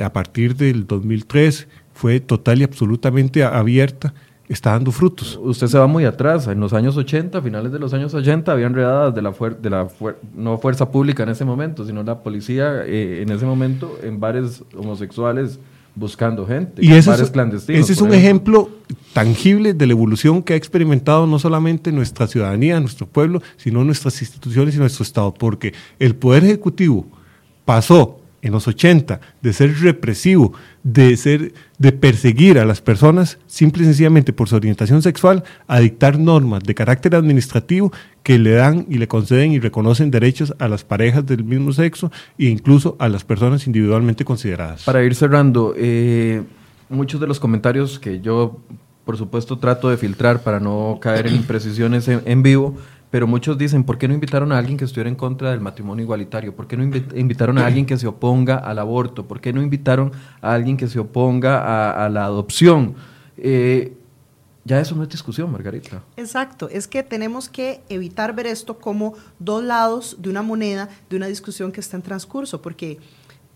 [0.02, 4.14] a partir del 2003 fue total y absolutamente abierta,
[4.48, 5.40] está dando frutos.
[5.42, 8.74] Usted se va muy atrás, en los años 80, finales de los años 80, habían
[8.74, 9.88] redadas de la, de la
[10.36, 14.64] no fuerza pública en ese momento, sino la policía eh, en ese momento en bares
[14.76, 15.60] homosexuales
[15.96, 16.86] buscando gente.
[16.86, 18.70] Y ese bares es, clandestinos, ese es un ejemplo.
[18.70, 23.84] ejemplo tangible de la evolución que ha experimentado no solamente nuestra ciudadanía, nuestro pueblo, sino
[23.84, 27.08] nuestras instituciones y nuestro Estado, porque el Poder Ejecutivo
[27.64, 33.82] pasó en los 80 de ser represivo, de, ser, de perseguir a las personas simple
[33.82, 37.92] y sencillamente por su orientación sexual, a dictar normas de carácter administrativo
[38.22, 42.12] que le dan y le conceden y reconocen derechos a las parejas del mismo sexo
[42.38, 44.84] e incluso a las personas individualmente consideradas.
[44.84, 46.44] Para ir cerrando, eh,
[46.88, 48.60] muchos de los comentarios que yo,
[49.06, 52.76] por supuesto, trato de filtrar para no caer en imprecisiones en, en vivo,
[53.16, 56.04] pero muchos dicen, ¿por qué no invitaron a alguien que estuviera en contra del matrimonio
[56.04, 56.54] igualitario?
[56.54, 59.26] ¿Por qué no invi- invitaron a alguien que se oponga al aborto?
[59.26, 60.12] ¿Por qué no invitaron
[60.42, 62.96] a alguien que se oponga a, a la adopción?
[63.38, 63.96] Eh,
[64.66, 66.04] ya eso no es discusión, Margarita.
[66.18, 71.16] Exacto, es que tenemos que evitar ver esto como dos lados de una moneda, de
[71.16, 73.00] una discusión que está en transcurso, porque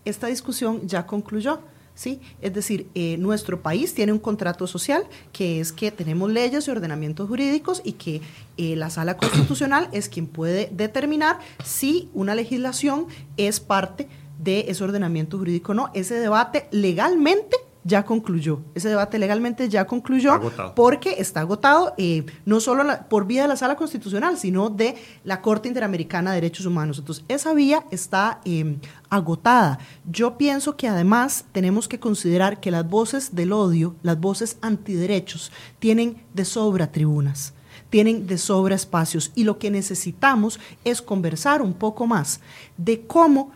[0.06, 1.60] esta discusión ya concluyó.
[2.00, 2.18] ¿Sí?
[2.40, 6.70] Es decir, eh, nuestro país tiene un contrato social que es que tenemos leyes y
[6.70, 8.22] ordenamientos jurídicos y que
[8.56, 13.04] eh, la sala constitucional es quien puede determinar si una legislación
[13.36, 14.08] es parte
[14.42, 15.90] de ese ordenamiento jurídico o no.
[15.92, 18.60] Ese debate legalmente ya concluyó.
[18.74, 20.32] Ese debate legalmente ya concluyó
[20.74, 24.96] porque está agotado eh, no solo la- por vía de la sala constitucional, sino de
[25.24, 26.98] la Corte Interamericana de Derechos Humanos.
[26.98, 28.76] Entonces, esa vía está eh,
[29.08, 29.78] agotada.
[30.10, 35.50] Yo pienso que además tenemos que considerar que las voces del odio, las voces antiderechos,
[35.78, 37.54] tienen de sobra tribunas
[37.88, 42.40] tienen de sobra espacios y lo que necesitamos es conversar un poco más
[42.76, 43.50] de cómo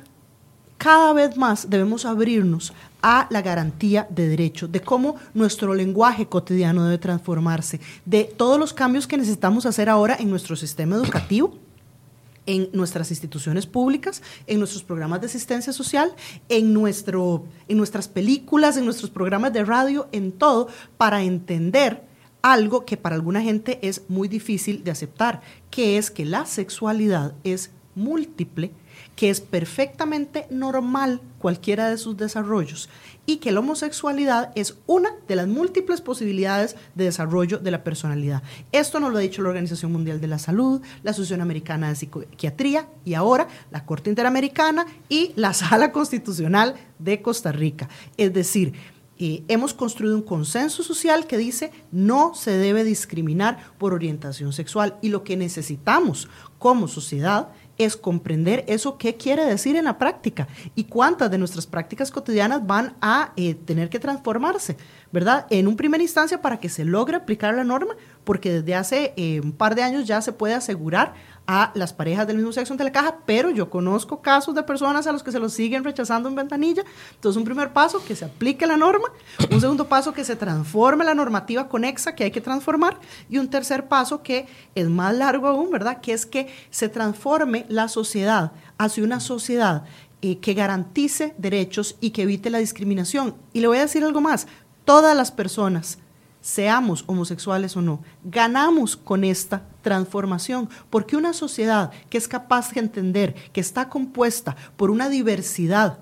[0.76, 2.72] cada vez más debemos abrirnos
[3.06, 8.72] a la garantía de derechos, de cómo nuestro lenguaje cotidiano debe transformarse, de todos los
[8.72, 11.58] cambios que necesitamos hacer ahora en nuestro sistema educativo,
[12.46, 16.14] en nuestras instituciones públicas, en nuestros programas de asistencia social,
[16.48, 22.04] en, nuestro, en nuestras películas, en nuestros programas de radio, en todo, para entender
[22.40, 27.34] algo que para alguna gente es muy difícil de aceptar, que es que la sexualidad
[27.44, 28.70] es múltiple,
[29.16, 32.88] que es perfectamente normal cualquiera de sus desarrollos
[33.26, 38.42] y que la homosexualidad es una de las múltiples posibilidades de desarrollo de la personalidad.
[38.72, 41.96] Esto nos lo ha dicho la Organización Mundial de la Salud, la Asociación Americana de
[41.96, 47.88] Psiquiatría y ahora la Corte Interamericana y la Sala Constitucional de Costa Rica.
[48.16, 48.74] Es decir,
[49.16, 54.96] eh, hemos construido un consenso social que dice no se debe discriminar por orientación sexual
[55.02, 56.28] y lo que necesitamos
[56.58, 57.50] como sociedad
[57.96, 62.94] comprender eso qué quiere decir en la práctica y cuántas de nuestras prácticas cotidianas van
[63.00, 64.76] a eh, tener que transformarse,
[65.12, 65.46] ¿verdad?
[65.50, 67.94] En un primera instancia para que se logre aplicar la norma,
[68.24, 71.14] porque desde hace eh, un par de años ya se puede asegurar
[71.46, 75.06] a las parejas del mismo sexo ante la caja, pero yo conozco casos de personas
[75.06, 76.84] a los que se los siguen rechazando en ventanilla.
[77.14, 79.08] Entonces, un primer paso, que se aplique la norma.
[79.50, 82.98] Un segundo paso, que se transforme la normativa conexa que hay que transformar.
[83.28, 86.00] Y un tercer paso, que es más largo aún, ¿verdad?
[86.00, 89.84] Que es que se transforme la sociedad hacia una sociedad
[90.22, 93.34] eh, que garantice derechos y que evite la discriminación.
[93.52, 94.46] Y le voy a decir algo más.
[94.86, 95.98] Todas las personas
[96.44, 102.80] seamos homosexuales o no, ganamos con esta transformación, porque una sociedad que es capaz de
[102.80, 106.00] entender que está compuesta por una diversidad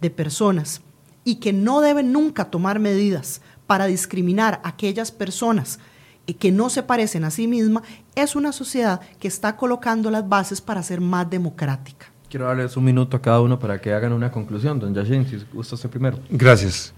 [0.00, 0.80] de personas
[1.22, 5.78] y que no debe nunca tomar medidas para discriminar a aquellas personas
[6.32, 7.84] que no se parecen a sí misma,
[8.16, 12.06] es una sociedad que está colocando las bases para ser más democrática.
[12.28, 14.80] Quiero darles un minuto a cada uno para que hagan una conclusión.
[14.80, 16.18] Don Yashin, si gusta usted primero.
[16.30, 16.92] Gracias.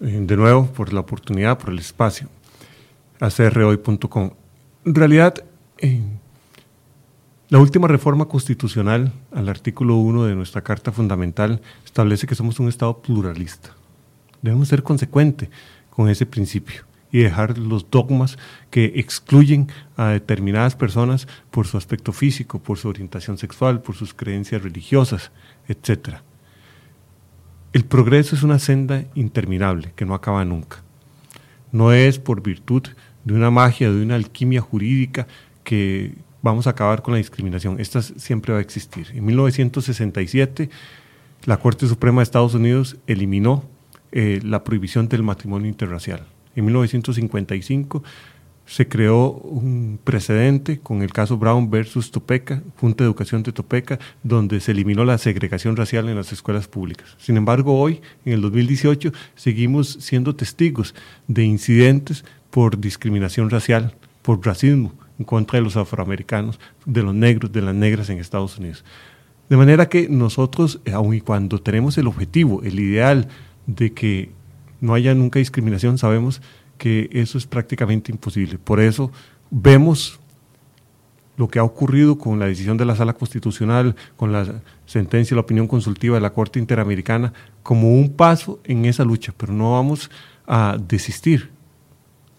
[0.00, 2.28] Eh, De nuevo, por la oportunidad, por el espacio.
[3.20, 4.30] acrhoy.com.
[4.86, 5.34] En realidad,
[5.78, 6.00] eh,
[7.50, 12.68] la última reforma constitucional al artículo 1 de nuestra Carta Fundamental establece que somos un
[12.68, 13.74] Estado pluralista.
[14.40, 15.50] Debemos ser consecuentes
[15.90, 18.38] con ese principio y dejar los dogmas
[18.70, 24.14] que excluyen a determinadas personas por su aspecto físico, por su orientación sexual, por sus
[24.14, 25.30] creencias religiosas,
[25.68, 26.22] etcétera.
[27.72, 30.82] El progreso es una senda interminable que no acaba nunca.
[31.70, 32.82] No es por virtud
[33.24, 35.28] de una magia, de una alquimia jurídica
[35.62, 37.78] que vamos a acabar con la discriminación.
[37.78, 39.08] Esta siempre va a existir.
[39.14, 40.68] En 1967,
[41.44, 43.64] la Corte Suprema de Estados Unidos eliminó
[44.10, 46.26] eh, la prohibición del matrimonio interracial.
[46.56, 48.02] En 1955
[48.70, 53.98] se creó un precedente con el caso Brown versus Topeka, Junta de Educación de Topeka,
[54.22, 57.16] donde se eliminó la segregación racial en las escuelas públicas.
[57.18, 60.94] Sin embargo, hoy, en el 2018, seguimos siendo testigos
[61.26, 67.50] de incidentes por discriminación racial, por racismo en contra de los afroamericanos, de los negros,
[67.50, 68.84] de las negras en Estados Unidos.
[69.48, 73.26] De manera que nosotros, aun y cuando tenemos el objetivo, el ideal
[73.66, 74.30] de que
[74.80, 76.44] no haya nunca discriminación, sabemos que
[76.84, 78.58] eso es prácticamente imposible.
[78.58, 79.10] Por eso
[79.50, 80.18] vemos
[81.36, 85.36] lo que ha ocurrido con la decisión de la Sala Constitucional, con la sentencia y
[85.36, 89.72] la opinión consultiva de la Corte Interamericana, como un paso en esa lucha, pero no
[89.72, 90.10] vamos
[90.46, 91.50] a desistir.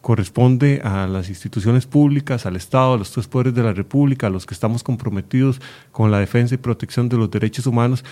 [0.01, 4.29] Corresponde a las instituciones públicas, al Estado, a los tres poderes de la República, a
[4.29, 5.61] los que estamos comprometidos
[5.91, 8.03] con la defensa y protección de los derechos humanos,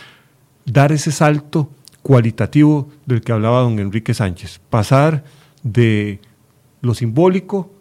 [0.65, 1.69] dar ese salto
[2.01, 5.23] cualitativo del que hablaba don Enrique Sánchez, pasar
[5.63, 6.19] de
[6.81, 7.71] lo simbólico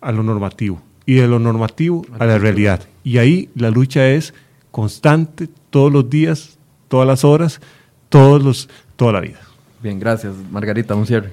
[0.00, 2.82] a lo normativo y de lo normativo a la realidad.
[3.04, 4.34] Y ahí la lucha es
[4.70, 6.58] constante, todos los días,
[6.88, 7.60] todas las horas,
[8.08, 9.40] todos los, toda la vida.
[9.82, 10.34] Bien, gracias.
[10.50, 11.32] Margarita, un cierre.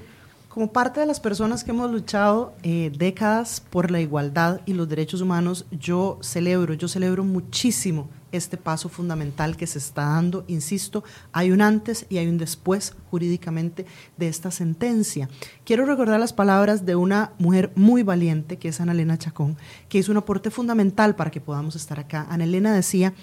[0.50, 4.88] Como parte de las personas que hemos luchado eh, décadas por la igualdad y los
[4.88, 10.44] derechos humanos, yo celebro, yo celebro muchísimo este paso fundamental que se está dando.
[10.48, 13.86] Insisto, hay un antes y hay un después jurídicamente
[14.18, 15.30] de esta sentencia.
[15.64, 19.58] Quiero recordar las palabras de una mujer muy valiente, que es Ana Elena Chacón,
[19.88, 22.28] que hizo un aporte fundamental para que podamos estar acá.
[22.30, 23.14] Ana Elena decía,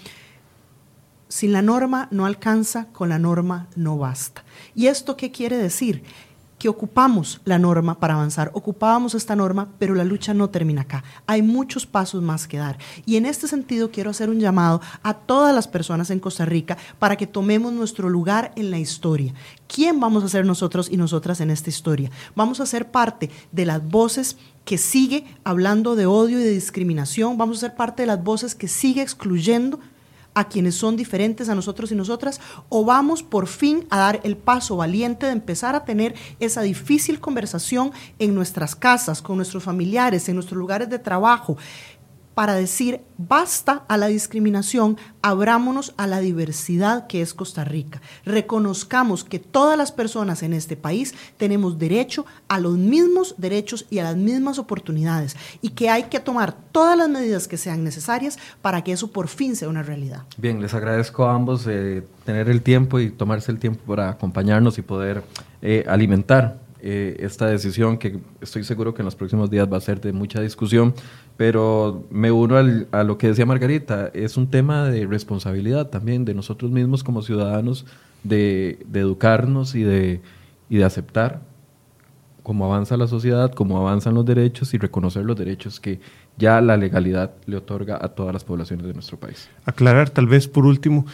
[1.29, 4.45] sin la norma no alcanza, con la norma no basta.
[4.75, 6.03] ¿Y esto qué quiere decir?
[6.61, 11.03] Que ocupamos la norma para avanzar, ocupábamos esta norma, pero la lucha no termina acá.
[11.27, 12.77] Hay muchos pasos más que dar.
[13.07, 16.77] Y en este sentido quiero hacer un llamado a todas las personas en Costa Rica
[16.99, 19.33] para que tomemos nuestro lugar en la historia.
[19.75, 22.11] ¿Quién vamos a ser nosotros y nosotras en esta historia?
[22.37, 24.37] Vamos a ser parte de las voces
[24.67, 28.55] que sigue hablando de odio y de discriminación, vamos a ser parte de las voces
[28.55, 29.81] que sigue excluyendo
[30.35, 34.37] a quienes son diferentes a nosotros y nosotras, o vamos por fin a dar el
[34.37, 40.29] paso valiente de empezar a tener esa difícil conversación en nuestras casas, con nuestros familiares,
[40.29, 41.57] en nuestros lugares de trabajo,
[42.41, 48.01] para decir basta a la discriminación, abrámonos a la diversidad que es Costa Rica.
[48.25, 53.99] Reconozcamos que todas las personas en este país tenemos derecho a los mismos derechos y
[53.99, 58.39] a las mismas oportunidades y que hay que tomar todas las medidas que sean necesarias
[58.63, 60.23] para que eso por fin sea una realidad.
[60.39, 64.79] Bien, les agradezco a ambos eh, tener el tiempo y tomarse el tiempo para acompañarnos
[64.79, 65.25] y poder
[65.61, 69.81] eh, alimentar eh, esta decisión que estoy seguro que en los próximos días va a
[69.81, 70.95] ser de mucha discusión,
[71.37, 72.57] pero me uno
[72.91, 77.23] a lo que decía Margarita, es un tema de responsabilidad también de nosotros mismos como
[77.23, 77.87] ciudadanos,
[78.25, 80.21] de, educarnos y de,
[80.69, 81.41] y de aceptar
[82.43, 86.01] cómo avanza la sociedad, cómo avanzan los derechos y reconocer los derechos que
[86.37, 89.49] ya la legalidad le otorga a todas las poblaciones de nuestro país.
[89.65, 91.07] Aclarar tal vez por último,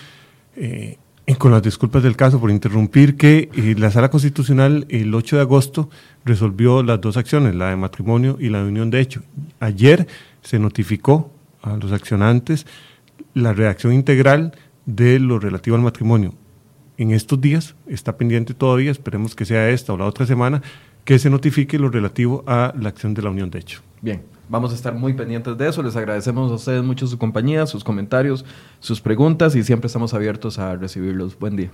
[0.54, 5.12] eh, y con las disculpas del caso por interrumpir, que eh, la Sala Constitucional el
[5.12, 5.90] 8 de agosto
[6.24, 9.22] resolvió las dos acciones, la de matrimonio y la de unión de hecho.
[9.58, 10.06] Ayer
[10.42, 12.66] se notificó a los accionantes
[13.34, 14.52] la redacción integral
[14.86, 16.32] de lo relativo al matrimonio.
[16.96, 20.62] En estos días, está pendiente todavía, esperemos que sea esta o la otra semana,
[21.04, 23.82] que se notifique lo relativo a la acción de la unión de hecho.
[24.00, 25.82] Bien, Vamos a estar muy pendientes de eso.
[25.82, 28.44] Les agradecemos a ustedes mucho su compañía, sus comentarios,
[28.80, 31.38] sus preguntas y siempre estamos abiertos a recibirlos.
[31.38, 31.70] Buen día.